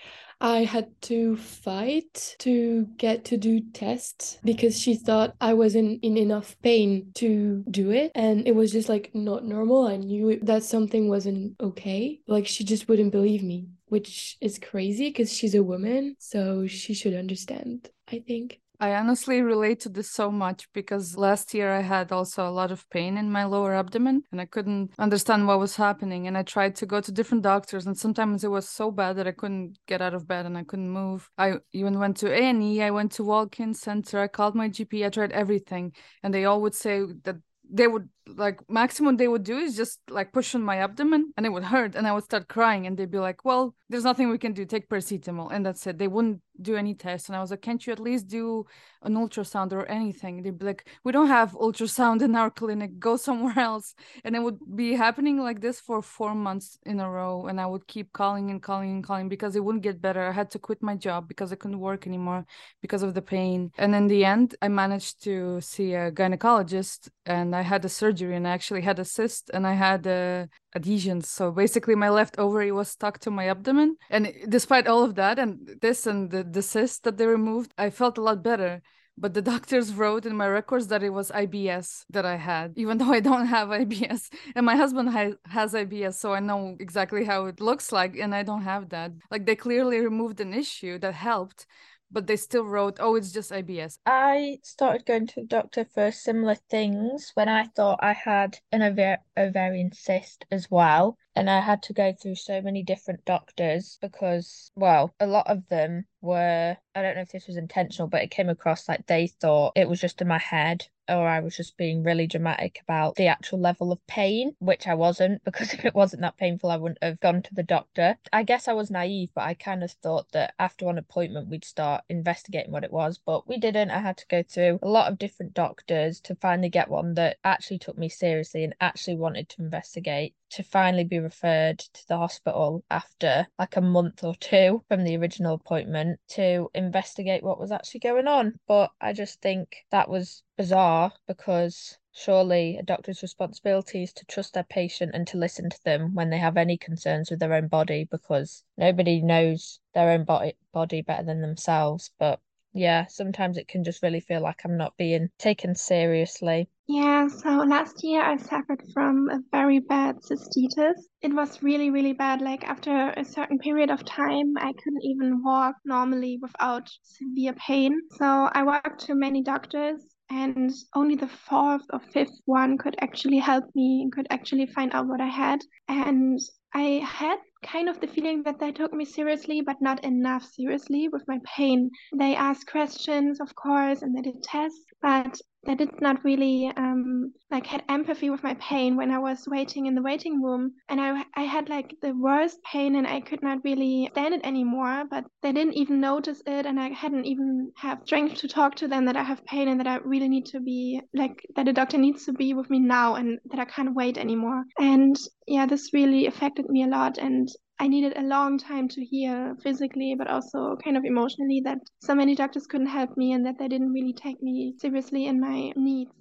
I 0.43 0.65
had 0.65 0.89
to 1.03 1.37
fight 1.37 2.35
to 2.41 2.89
get 2.97 3.25
to 3.27 3.37
do 3.37 3.61
tests 3.61 4.41
because 4.43 4.77
she 4.77 4.97
thought 4.97 5.37
I 5.41 5.55
wasn't 5.55 6.03
in 6.03 6.17
enough 6.17 6.57
pain 6.63 7.13
to 7.15 7.63
do 7.71 7.93
it. 7.93 8.11
And 8.17 8.45
it 8.49 8.57
was 8.57 8.73
just 8.73 8.89
like 8.89 9.13
not 9.15 9.45
normal. 9.45 9.87
I 9.87 9.99
knew 9.99 10.41
that 10.43 10.65
something 10.65 11.09
wasn't 11.09 11.55
okay. 11.61 12.19
Like 12.27 12.49
she 12.49 12.65
just 12.65 12.89
wouldn't 12.89 13.13
believe 13.13 13.45
me, 13.45 13.69
which 13.87 14.37
is 14.41 14.59
crazy 14.59 15.11
because 15.11 15.33
she's 15.33 15.55
a 15.55 15.63
woman. 15.63 16.17
So 16.19 16.67
she 16.67 16.93
should 16.93 17.15
understand, 17.15 17.91
I 18.11 18.19
think. 18.27 18.62
I 18.83 18.97
honestly 18.97 19.43
relate 19.43 19.79
to 19.83 19.89
this 19.89 20.11
so 20.11 20.29
much 20.29 20.67
because 20.73 21.17
last 21.17 21.55
year 21.55 21.71
I 21.71 21.83
had 21.83 22.11
also 22.11 22.49
a 22.49 22.51
lot 22.51 22.73
of 22.73 22.91
pain 22.91 23.17
in 23.17 23.31
my 23.31 23.45
lower 23.45 23.75
abdomen 23.75 24.25
and 24.33 24.41
I 24.41 24.45
couldn't 24.45 24.91
understand 24.99 25.47
what 25.47 25.61
was 25.61 25.77
happening. 25.77 26.27
And 26.27 26.37
I 26.37 26.43
tried 26.43 26.75
to 26.77 26.87
go 26.87 27.01
to 27.01 27.13
different 27.13 27.45
doctors, 27.45 27.87
and 27.87 27.97
sometimes 27.97 28.43
it 28.43 28.51
was 28.51 28.69
so 28.69 28.91
bad 28.91 29.15
that 29.19 29.29
I 29.29 29.31
couldn't 29.31 29.79
get 29.87 30.03
out 30.03 30.15
of 30.15 30.27
bed 30.27 30.47
and 30.47 30.59
I 30.59 30.65
couldn't 30.65 30.91
move. 30.91 31.31
I 31.39 31.59
even 31.73 32.01
went 32.01 32.17
to 32.19 32.33
A&E, 32.33 32.83
I 32.83 32.91
went 32.91 33.13
to 33.13 33.23
walk-in 33.23 33.73
center, 33.73 34.19
I 34.19 34.27
called 34.27 34.57
my 34.57 34.69
GP, 34.69 35.07
I 35.07 35.11
tried 35.11 35.31
everything, 35.31 35.93
and 36.25 36.35
they 36.35 36.45
all 36.45 36.61
would 36.63 36.75
say 36.75 37.05
that 37.23 37.37
they 37.73 37.87
would 37.87 38.09
like 38.27 38.61
maximum 38.69 39.17
they 39.17 39.29
would 39.29 39.43
do 39.43 39.57
is 39.59 39.77
just 39.77 40.01
like 40.09 40.33
push 40.33 40.55
on 40.55 40.63
my 40.63 40.77
abdomen 40.77 41.33
and 41.37 41.47
it 41.47 41.49
would 41.49 41.65
hurt 41.65 41.95
and 41.95 42.07
I 42.07 42.13
would 42.13 42.25
start 42.25 42.49
crying 42.49 42.87
and 42.87 42.97
they'd 42.97 43.11
be 43.11 43.19
like, 43.19 43.45
well, 43.45 43.75
there's 43.89 44.05
nothing 44.05 44.29
we 44.29 44.39
can 44.39 44.53
do. 44.53 44.65
Take 44.65 44.89
paracetamol 44.89 45.51
and 45.53 45.65
that's 45.65 45.87
it. 45.87 45.99
They 45.99 46.09
wouldn't 46.09 46.41
do 46.61 46.77
any 46.77 46.95
tests 46.95 47.29
And 47.29 47.37
I 47.37 47.41
was 47.41 47.51
like, 47.51 47.63
can't 47.63 47.85
you 47.87 47.93
at 47.93 47.99
least 47.99 48.29
do 48.29 48.67
an 49.03 49.15
ultrasound 49.15 49.73
or 49.73 49.87
anything? 49.87 50.43
They'd 50.43 50.59
be 50.59 50.67
like, 50.67 50.89
we 51.05 51.13
don't 51.13 51.29
have 51.29 51.53
ultrasound 51.53 52.23
in 52.23 52.37
our 52.37 52.51
clinic. 52.51 52.99
Go 52.99 53.17
somewhere 53.17 53.59
else. 53.59 53.95
And 54.25 54.37
it 54.37 54.43
would 54.43 54.59
be 54.77 54.95
happening 54.95 55.39
like 55.39 55.61
this 55.61 55.81
for 55.81 56.03
four 56.03 56.35
months 56.35 56.79
in 56.85 57.01
a 57.01 57.09
row. 57.09 57.47
And 57.47 57.61
I 57.61 57.67
would 57.67 57.87
keep 57.87 58.13
calling 58.13 58.51
and 58.51 58.63
calling 58.63 58.91
and 58.91 59.05
calling 59.05 59.29
because 59.29 59.57
it 59.57 59.65
wouldn't 59.65 59.85
get 59.85 60.03
better. 60.03 60.23
I 60.23 60.33
had 60.33 60.51
to 60.53 60.59
quit 60.59 60.83
my 60.83 60.97
job 60.97 61.29
because 61.29 61.53
I 61.53 61.57
couldn't 61.57 61.81
work 61.81 62.07
anymore 62.07 62.47
because 62.81 63.03
of 63.03 63.15
the 63.15 63.23
pain. 63.23 63.73
And 63.79 63.95
in 63.95 64.07
the 64.09 64.25
end, 64.25 64.55
I 64.61 64.69
managed 64.69 65.23
to 65.25 65.61
see 65.61 65.95
a 65.95 66.13
gynecologist 66.13 67.09
and 67.27 67.55
I 67.57 67.63
had 67.63 67.85
a 67.85 67.89
surgery 67.89 68.37
and 68.37 68.47
I 68.47 68.51
actually 68.51 68.83
had 68.83 68.99
a 68.99 69.05
cyst 69.05 69.51
and 69.55 69.67
I 69.67 69.75
had 69.75 70.07
a 70.07 70.49
adhesions. 70.75 71.29
So 71.29 71.51
basically, 71.51 71.95
my 71.95 72.09
left 72.09 72.39
ovary 72.39 72.73
was 72.73 72.89
stuck 72.89 73.19
to 73.21 73.31
my 73.31 73.49
abdomen. 73.49 73.97
And 74.11 74.33
despite 74.49 74.87
all 74.87 75.03
of 75.05 75.15
that 75.17 75.39
and 75.39 75.79
this 75.81 76.07
and 76.07 76.31
the, 76.31 76.45
the 76.45 76.63
cyst 76.63 77.05
that 77.05 77.17
they 77.17 77.27
removed, 77.27 77.73
I 77.79 77.91
felt 77.91 78.19
a 78.19 78.23
lot 78.23 78.43
better. 78.43 78.83
But 79.19 79.35
the 79.35 79.43
doctors 79.53 79.93
wrote 79.95 80.25
in 80.27 80.37
my 80.37 80.49
records 80.49 80.89
that 80.89 81.03
it 81.03 81.11
was 81.11 81.31
IBS 81.31 82.05
that 82.11 82.25
I 82.25 82.37
had, 82.37 82.73
even 82.77 82.99
though 82.99 83.13
I 83.13 83.21
don't 83.21 83.47
have 83.47 83.69
IBS. 83.83 84.31
And 84.57 84.65
my 84.67 84.77
husband 84.77 85.11
ha- 85.11 85.37
has 85.47 85.75
IBS, 85.75 86.15
so 86.15 86.33
I 86.33 86.41
know 86.41 86.77
exactly 86.81 87.25
how 87.25 87.47
it 87.47 87.61
looks 87.61 87.93
like, 87.93 88.17
and 88.17 88.35
I 88.35 88.43
don't 88.43 88.63
have 88.63 88.89
that. 88.91 89.13
Like 89.31 89.47
they 89.47 89.57
clearly 89.57 90.01
removed 90.01 90.41
an 90.41 90.55
issue 90.55 90.99
that 90.99 91.15
helped, 91.15 91.67
but 92.13 92.27
they 92.27 92.37
still 92.37 92.65
wrote, 92.65 92.99
oh, 93.01 93.17
it's 93.17 93.33
just 93.33 93.51
IBS. 93.51 93.99
I 94.07 94.59
started 94.63 95.07
going 95.07 95.27
to 95.29 95.41
the 95.41 95.47
doctor 95.47 95.85
for 95.85 96.11
similar 96.11 96.55
things 96.55 97.33
when 97.35 97.49
I 97.49 97.65
thought 97.65 98.01
I 98.03 98.13
had 98.13 98.59
an 98.71 98.81
ovar- 98.83 99.19
ovarian 99.37 99.93
cyst 99.93 100.45
as 100.51 100.71
well. 100.71 101.17
And 101.35 101.49
I 101.49 101.61
had 101.61 101.83
to 101.85 101.95
go 101.95 102.13
through 102.13 102.35
so 102.35 102.61
many 102.61 102.83
different 102.83 103.25
doctors 103.25 103.99
because, 104.03 104.71
well, 104.75 105.15
a 105.19 105.27
lot 105.27 105.47
of 105.47 105.67
them 105.69 106.05
were, 106.21 106.77
I 106.95 107.03
don't 107.03 107.15
know 107.17 107.23
if 107.23 107.33
this 107.33 107.47
was 107.47 107.57
intentional, 107.57 108.07
but 108.07 108.23
it 108.23 108.31
came 108.31 108.51
across 108.51 108.87
like 108.89 109.07
they 109.07 109.29
thought 109.29 109.73
it 109.75 109.89
was 109.89 110.01
just 110.01 110.21
in 110.21 110.29
my 110.29 110.39
head 110.39 110.87
or 111.09 111.27
I 111.27 111.41
was 111.41 111.57
just 111.57 111.77
being 111.77 112.03
really 112.03 112.27
dramatic 112.27 112.81
about 112.83 113.17
the 113.17 113.27
actual 113.27 113.59
level 113.59 113.93
of 113.93 114.07
pain, 114.07 114.55
which 114.59 114.87
I 114.87 114.95
wasn't, 114.95 115.43
because 115.45 115.73
if 115.73 115.85
it 115.85 115.95
wasn't 115.95 116.23
that 116.23 116.37
painful, 116.37 116.71
I 116.71 116.77
wouldn't 116.77 117.03
have 117.03 117.21
gone 117.21 117.43
to 117.43 117.55
the 117.55 117.63
doctor. 117.63 118.19
I 118.33 118.43
guess 118.43 118.69
I 118.69 118.73
was 118.73 118.91
naive, 118.91 119.31
but 119.35 119.45
I 119.45 119.55
kind 119.55 119.83
of 119.83 119.93
thought 119.93 120.31
that 120.33 120.55
after 120.59 120.85
one 120.85 120.99
appointment, 120.99 121.49
we'd 121.49 121.65
start 121.65 122.05
investigating 122.09 122.73
what 122.73 122.85
it 122.85 122.93
was, 122.93 123.19
but 123.19 123.49
we 123.49 123.59
didn't. 123.59 123.91
I 123.91 123.99
had 123.99 124.17
to 124.19 124.27
go 124.29 124.43
through 124.43 124.79
a 124.83 124.89
lot 124.89 125.11
of 125.11 125.19
different 125.19 125.55
doctors 125.55 126.21
to 126.23 126.35
finally 126.37 126.69
get 126.69 126.89
one 126.89 127.15
that 127.15 127.39
actually 127.45 127.79
took 127.79 127.99
me 127.99 128.09
seriously 128.09 128.65
and 128.65 128.75
actually 128.81 129.17
wanted 129.17 129.49
to 129.51 129.63
investigate 129.63 130.35
to 130.53 130.63
finally 130.63 131.05
be 131.05 131.19
referred 131.19 131.79
to 131.79 132.07
the 132.09 132.17
hospital 132.17 132.85
after 132.91 133.47
like 133.59 133.77
a 133.77 133.81
month 133.81 134.23
or 134.23 134.35
two 134.37 134.83
from 134.89 135.05
the 135.05 135.17
original 135.17 135.55
appointment 135.55 136.21
to 136.29 136.71
investigate 136.75 137.43
what 137.43 137.59
was 137.59 137.73
actually 137.73 138.01
going 138.01 138.29
on. 138.29 138.59
But 138.67 138.91
I 139.01 139.13
just 139.13 139.41
think 139.41 139.85
that 139.91 140.09
was 140.09 140.43
bizarre 140.57 141.13
because 141.27 141.99
surely 142.13 142.77
a 142.77 142.83
doctor's 142.83 143.23
responsibility 143.23 144.03
is 144.03 144.13
to 144.13 144.27
trust 144.27 144.53
their 144.53 144.65
patient 144.65 145.13
and 145.15 145.27
to 145.29 145.39
listen 145.39 145.71
to 145.71 145.85
them 145.85 146.15
when 146.15 146.29
they 146.29 146.39
have 146.39 146.59
any 146.59 146.77
concerns 146.77 147.31
with 147.31 147.41
their 147.41 147.55
own 147.55 147.69
body 147.69 148.07
because 148.11 148.63
nobody 148.77 149.23
knows 149.23 149.81
their 149.95 150.11
own 150.11 150.25
body 150.73 151.03
better 151.03 151.23
than 151.23 151.41
themselves. 151.41 152.11
But 152.19 152.41
yeah, 152.73 153.07
sometimes 153.07 153.57
it 153.59 153.69
can 153.69 153.85
just 153.85 154.03
really 154.03 154.21
feel 154.21 154.41
like 154.41 154.63
I'm 154.65 154.77
not 154.77 154.97
being 154.97 155.31
taken 155.39 155.75
seriously. 155.75 156.69
Yeah, 156.89 157.29
so 157.29 157.49
last 157.59 158.03
year 158.03 158.23
I 158.23 158.37
suffered 158.37 158.83
from 158.93 159.29
a 159.31 159.41
very 159.51 159.79
bad 159.79 160.17
cystitis. 160.17 160.95
It 161.23 161.33
was 161.33 161.63
really, 161.63 161.91
really 161.91 162.13
bad. 162.13 162.43
Like 162.43 162.65
after 162.65 163.15
a 163.17 163.25
certain 163.25 163.59
period 163.59 163.91
of 163.91 164.05
time, 164.05 164.57
I 164.59 164.73
couldn't 164.73 165.05
even 165.05 165.43
walk 165.43 165.77
normally 165.85 166.39
without 166.43 166.91
severe 167.03 167.55
pain. 167.55 167.99
So 168.19 168.27
I 168.53 168.63
walked 168.65 169.07
to 169.07 169.15
many 169.15 169.43
doctors 169.43 170.03
and 170.33 170.73
only 170.95 171.15
the 171.15 171.29
fourth 171.29 171.83
or 171.93 172.01
fifth 172.01 172.41
one 172.47 172.79
could 172.79 172.97
actually 173.01 173.37
help 173.37 173.65
me 173.75 174.01
and 174.03 174.13
could 174.13 174.27
actually 174.31 174.65
find 174.67 174.95
out 174.95 175.07
what 175.07 175.21
I 175.21 175.27
had. 175.27 175.61
And 175.89 176.41
I 176.75 177.05
had 177.05 177.39
kind 177.63 177.89
of 177.89 178.01
the 178.01 178.07
feeling 178.07 178.43
that 178.45 178.59
they 178.59 178.73
took 178.73 178.95
me 178.95 179.05
seriously, 179.05 179.61
but 179.61 179.83
not 179.83 180.03
enough 180.05 180.45
seriously 180.45 181.09
with 181.09 181.23
my 181.29 181.39
pain. 181.45 181.91
They 182.17 182.35
asked 182.35 182.67
questions, 182.67 183.41
of 183.41 183.55
course, 183.55 184.01
and 184.01 184.17
they 184.17 184.23
did 184.23 184.43
tests, 184.43 184.87
but 185.03 185.39
they 185.65 185.75
did 185.75 186.01
not 186.01 186.25
really 186.25 186.73
um, 186.77 187.33
like 187.51 187.67
had 187.67 187.85
empathy 187.89 188.31
with 188.31 188.43
my 188.43 188.55
pain 188.55 188.97
when 188.97 189.11
I 189.11 189.19
was 189.19 189.47
waiting 189.47 189.87
in 189.87 189.95
the 189.95 190.03
waiting 190.03 190.43
room, 190.43 190.73
and 190.89 191.01
I 191.01 191.25
I 191.35 191.43
had 191.43 191.69
like 191.69 191.95
the 192.03 192.13
worst 192.13 192.59
pain, 192.65 192.97
and 192.97 193.07
I 193.07 193.21
could 193.21 193.43
not 193.43 193.65
really 193.65 194.09
stand 194.13 194.35
it 194.35 194.45
anymore. 194.45 195.05
But 195.09 195.25
they 195.43 195.53
didn't 195.53 195.75
even 195.75 196.01
notice 196.01 196.43
it, 196.47 196.67
and 196.67 196.81
I 196.81 196.89
hadn't 196.89 197.27
even 197.27 197.73
have 197.77 198.03
strength 198.05 198.37
to 198.37 198.49
talk 198.49 198.75
to 198.77 198.89
them 198.89 199.05
that 199.07 199.17
I 199.17 199.23
have 199.23 199.45
pain 199.45 199.69
and 199.69 199.79
that 199.81 199.87
I 199.87 199.97
really 199.99 200.29
need 200.29 200.47
to 200.47 200.61
be 200.61 201.01
like 201.15 201.45
that 201.57 201.67
the 201.67 201.73
doctor 201.73 201.99
needs 201.99 202.25
to 202.27 202.33
be 202.33 202.55
with 202.55 202.69
me 202.71 202.79
now, 202.79 203.15
and 203.15 203.39
that 203.51 203.61
I 203.61 203.65
can't 203.65 203.95
wait 203.95 204.19
anymore. 204.19 204.65
And 204.79 205.17
yeah, 205.47 205.67
this 205.67 205.93
really 205.93 206.27
affected 206.27 206.69
me 206.69 206.83
a 206.85 206.89
lot, 206.89 207.19
and 207.19 207.49
I 207.83 207.89
needed 207.89 208.17
a 208.17 208.23
long 208.23 208.59
time 208.59 208.87
to 208.91 209.05
heal 209.05 209.57
physically, 209.61 210.15
but 210.17 210.29
also 210.29 210.77
kind 210.85 210.97
of 210.97 211.05
emotionally 211.05 211.63
that 211.65 211.79
so 212.01 212.15
many 212.15 212.37
doctors 212.37 212.65
couldn't 212.69 212.87
help 212.87 213.17
me 213.17 213.33
and 213.33 213.45
that 213.45 213.59
they 213.59 213.67
didn't 213.67 213.91
really 213.93 214.13
take 214.13 214.41
me 214.41 214.77
seriously 214.79 215.27
in 215.27 215.41
my 215.41 215.73
needs. 215.75 216.13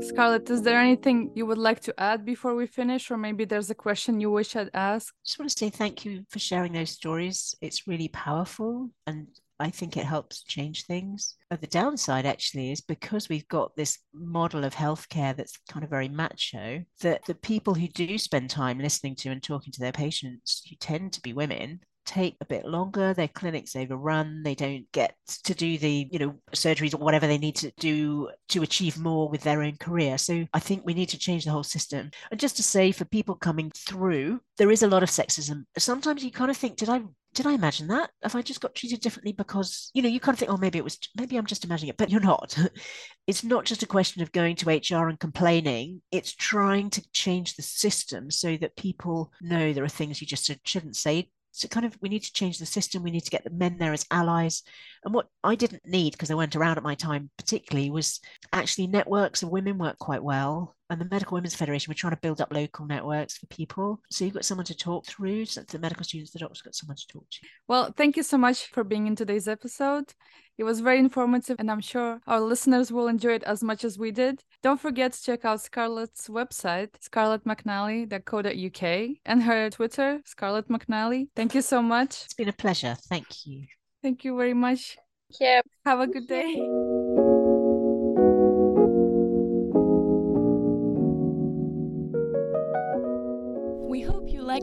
Scarlett, 0.00 0.48
is 0.50 0.62
there 0.62 0.78
anything 0.78 1.30
you 1.34 1.46
would 1.46 1.58
like 1.58 1.80
to 1.80 1.94
add 1.98 2.24
before 2.24 2.54
we 2.54 2.66
finish, 2.66 3.10
or 3.10 3.16
maybe 3.16 3.44
there's 3.44 3.70
a 3.70 3.74
question 3.74 4.20
you 4.20 4.30
wish 4.30 4.56
I'd 4.56 4.70
asked? 4.74 5.12
Just 5.24 5.38
want 5.38 5.50
to 5.50 5.58
say 5.58 5.70
thank 5.70 6.04
you 6.04 6.24
for 6.28 6.38
sharing 6.38 6.72
those 6.72 6.90
stories. 6.90 7.54
It's 7.60 7.86
really 7.86 8.08
powerful 8.08 8.90
and 9.06 9.28
I 9.60 9.70
think 9.70 9.96
it 9.96 10.04
helps 10.04 10.44
change 10.44 10.86
things. 10.86 11.34
But 11.50 11.60
the 11.60 11.66
downside 11.66 12.26
actually 12.26 12.70
is 12.70 12.80
because 12.80 13.28
we've 13.28 13.48
got 13.48 13.74
this 13.74 13.98
model 14.14 14.64
of 14.64 14.74
healthcare 14.74 15.36
that's 15.36 15.58
kind 15.68 15.82
of 15.82 15.90
very 15.90 16.08
macho, 16.08 16.84
that 17.00 17.24
the 17.26 17.34
people 17.34 17.74
who 17.74 17.88
do 17.88 18.18
spend 18.18 18.50
time 18.50 18.78
listening 18.78 19.16
to 19.16 19.30
and 19.30 19.42
talking 19.42 19.72
to 19.72 19.80
their 19.80 19.92
patients, 19.92 20.62
who 20.68 20.76
tend 20.76 21.12
to 21.14 21.20
be 21.20 21.32
women, 21.32 21.80
take 22.08 22.38
a 22.40 22.46
bit 22.46 22.64
longer 22.64 23.12
their 23.12 23.28
clinics 23.28 23.76
overrun 23.76 24.42
they 24.42 24.54
don't 24.54 24.90
get 24.92 25.14
to 25.44 25.52
do 25.52 25.76
the 25.76 26.08
you 26.10 26.18
know 26.18 26.34
surgeries 26.52 26.94
or 26.94 27.04
whatever 27.04 27.26
they 27.26 27.36
need 27.36 27.54
to 27.54 27.70
do 27.78 28.30
to 28.48 28.62
achieve 28.62 28.98
more 28.98 29.28
with 29.28 29.42
their 29.42 29.62
own 29.62 29.76
career 29.76 30.16
so 30.16 30.46
i 30.54 30.58
think 30.58 30.82
we 30.84 30.94
need 30.94 31.10
to 31.10 31.18
change 31.18 31.44
the 31.44 31.50
whole 31.50 31.62
system 31.62 32.10
and 32.30 32.40
just 32.40 32.56
to 32.56 32.62
say 32.62 32.90
for 32.90 33.04
people 33.04 33.34
coming 33.34 33.70
through 33.76 34.40
there 34.56 34.70
is 34.70 34.82
a 34.82 34.88
lot 34.88 35.02
of 35.02 35.10
sexism 35.10 35.64
sometimes 35.76 36.24
you 36.24 36.30
kind 36.30 36.50
of 36.50 36.56
think 36.56 36.76
did 36.76 36.88
i 36.88 36.98
did 37.34 37.46
I 37.46 37.52
imagine 37.52 37.88
that? 37.88 38.10
Have 38.22 38.34
I 38.34 38.42
just 38.42 38.60
got 38.60 38.74
treated 38.74 39.00
differently 39.00 39.32
because, 39.32 39.90
you 39.94 40.02
know, 40.02 40.08
you 40.08 40.18
kind 40.18 40.34
of 40.34 40.38
think, 40.38 40.50
oh, 40.50 40.56
maybe 40.56 40.78
it 40.78 40.82
was, 40.82 40.98
maybe 41.16 41.36
I'm 41.36 41.46
just 41.46 41.64
imagining 41.64 41.90
it, 41.90 41.96
but 41.96 42.10
you're 42.10 42.20
not. 42.20 42.58
it's 43.26 43.44
not 43.44 43.64
just 43.64 43.82
a 43.82 43.86
question 43.86 44.22
of 44.22 44.32
going 44.32 44.56
to 44.56 44.70
HR 44.70 45.08
and 45.08 45.20
complaining. 45.20 46.00
It's 46.10 46.34
trying 46.34 46.90
to 46.90 47.10
change 47.12 47.54
the 47.54 47.62
system 47.62 48.30
so 48.30 48.56
that 48.56 48.76
people 48.76 49.30
know 49.40 49.72
there 49.72 49.84
are 49.84 49.88
things 49.88 50.20
you 50.20 50.26
just 50.26 50.50
shouldn't 50.64 50.96
say 50.96 51.30
so 51.50 51.68
kind 51.68 51.86
of 51.86 51.96
we 52.00 52.08
need 52.08 52.22
to 52.22 52.32
change 52.32 52.58
the 52.58 52.66
system 52.66 53.02
we 53.02 53.10
need 53.10 53.24
to 53.24 53.30
get 53.30 53.44
the 53.44 53.50
men 53.50 53.78
there 53.78 53.92
as 53.92 54.06
allies. 54.10 54.62
And 55.04 55.14
what 55.14 55.28
i 55.44 55.54
didn't 55.54 55.86
need 55.86 56.12
because 56.12 56.30
i 56.30 56.34
weren't 56.34 56.56
around 56.56 56.76
at 56.76 56.82
my 56.82 56.94
time 56.94 57.30
particularly 57.36 57.90
was 57.90 58.20
actually 58.52 58.86
networks 58.86 59.42
of 59.42 59.50
women 59.50 59.78
work 59.78 59.98
quite 59.98 60.22
well. 60.22 60.76
And 60.90 61.00
the 61.00 61.08
medical 61.10 61.34
women's 61.34 61.54
federation 61.54 61.90
we're 61.90 61.94
trying 61.94 62.14
to 62.14 62.20
build 62.20 62.40
up 62.40 62.52
local 62.52 62.86
networks 62.86 63.36
for 63.36 63.46
people. 63.46 64.00
So 64.10 64.24
you've 64.24 64.34
got 64.34 64.44
someone 64.44 64.64
to 64.66 64.76
talk 64.76 65.06
through 65.06 65.46
so 65.46 65.62
the 65.62 65.78
medical 65.78 66.04
students 66.04 66.32
the 66.32 66.38
doctors 66.38 66.62
got 66.62 66.74
someone 66.74 66.96
to 66.96 67.06
talk 67.06 67.26
to. 67.30 67.38
Well 67.66 67.92
thank 67.96 68.16
you 68.16 68.22
so 68.22 68.38
much 68.38 68.66
for 68.66 68.84
being 68.84 69.06
in 69.06 69.16
today's 69.16 69.48
episode 69.48 70.12
it 70.58 70.64
was 70.64 70.80
very 70.80 70.98
informative, 70.98 71.56
and 71.58 71.70
I'm 71.70 71.80
sure 71.80 72.20
our 72.26 72.40
listeners 72.40 72.92
will 72.92 73.08
enjoy 73.08 73.34
it 73.34 73.44
as 73.44 73.62
much 73.62 73.84
as 73.84 73.98
we 73.98 74.10
did. 74.10 74.42
Don't 74.62 74.80
forget 74.80 75.12
to 75.12 75.22
check 75.22 75.44
out 75.44 75.60
Scarlett's 75.60 76.28
website, 76.28 76.90
scarlettmcnally.co.uk, 77.00 79.16
and 79.24 79.42
her 79.44 79.70
Twitter, 79.70 80.20
Scarlett 80.24 80.68
McNally. 80.68 81.28
Thank 81.36 81.54
you 81.54 81.62
so 81.62 81.80
much. 81.80 82.24
It's 82.24 82.34
been 82.34 82.48
a 82.48 82.52
pleasure. 82.52 82.96
Thank 83.08 83.46
you. 83.46 83.66
Thank 84.02 84.24
you 84.24 84.36
very 84.36 84.54
much. 84.54 84.96
Yeah. 85.40 85.60
Have 85.84 86.00
a 86.00 86.06
good 86.06 86.26
day. 86.26 86.54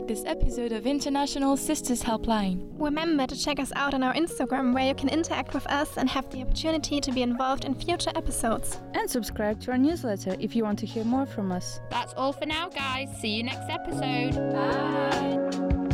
Hope 0.06 0.08
this 0.08 0.24
episode 0.26 0.72
of 0.72 0.86
International 0.86 1.56
Sisters 1.56 2.02
Helpline. 2.02 2.68
Remember 2.78 3.26
to 3.26 3.36
check 3.36 3.58
us 3.58 3.72
out 3.74 3.94
on 3.94 4.02
our 4.02 4.14
Instagram 4.14 4.72
where 4.72 4.86
you 4.86 4.94
can 4.94 5.08
interact 5.08 5.52
with 5.54 5.66
us 5.66 5.96
and 5.96 6.08
have 6.08 6.28
the 6.30 6.42
opportunity 6.42 7.00
to 7.00 7.12
be 7.12 7.22
involved 7.22 7.64
in 7.64 7.74
future 7.74 8.12
episodes. 8.14 8.78
And 8.94 9.10
subscribe 9.10 9.60
to 9.62 9.72
our 9.72 9.78
newsletter 9.78 10.36
if 10.38 10.54
you 10.54 10.64
want 10.64 10.78
to 10.80 10.86
hear 10.86 11.04
more 11.04 11.26
from 11.26 11.50
us. 11.50 11.80
That's 11.90 12.12
all 12.14 12.32
for 12.32 12.46
now, 12.46 12.68
guys. 12.68 13.08
See 13.20 13.30
you 13.30 13.42
next 13.42 13.68
episode. 13.68 14.34
Bye. 14.52 15.85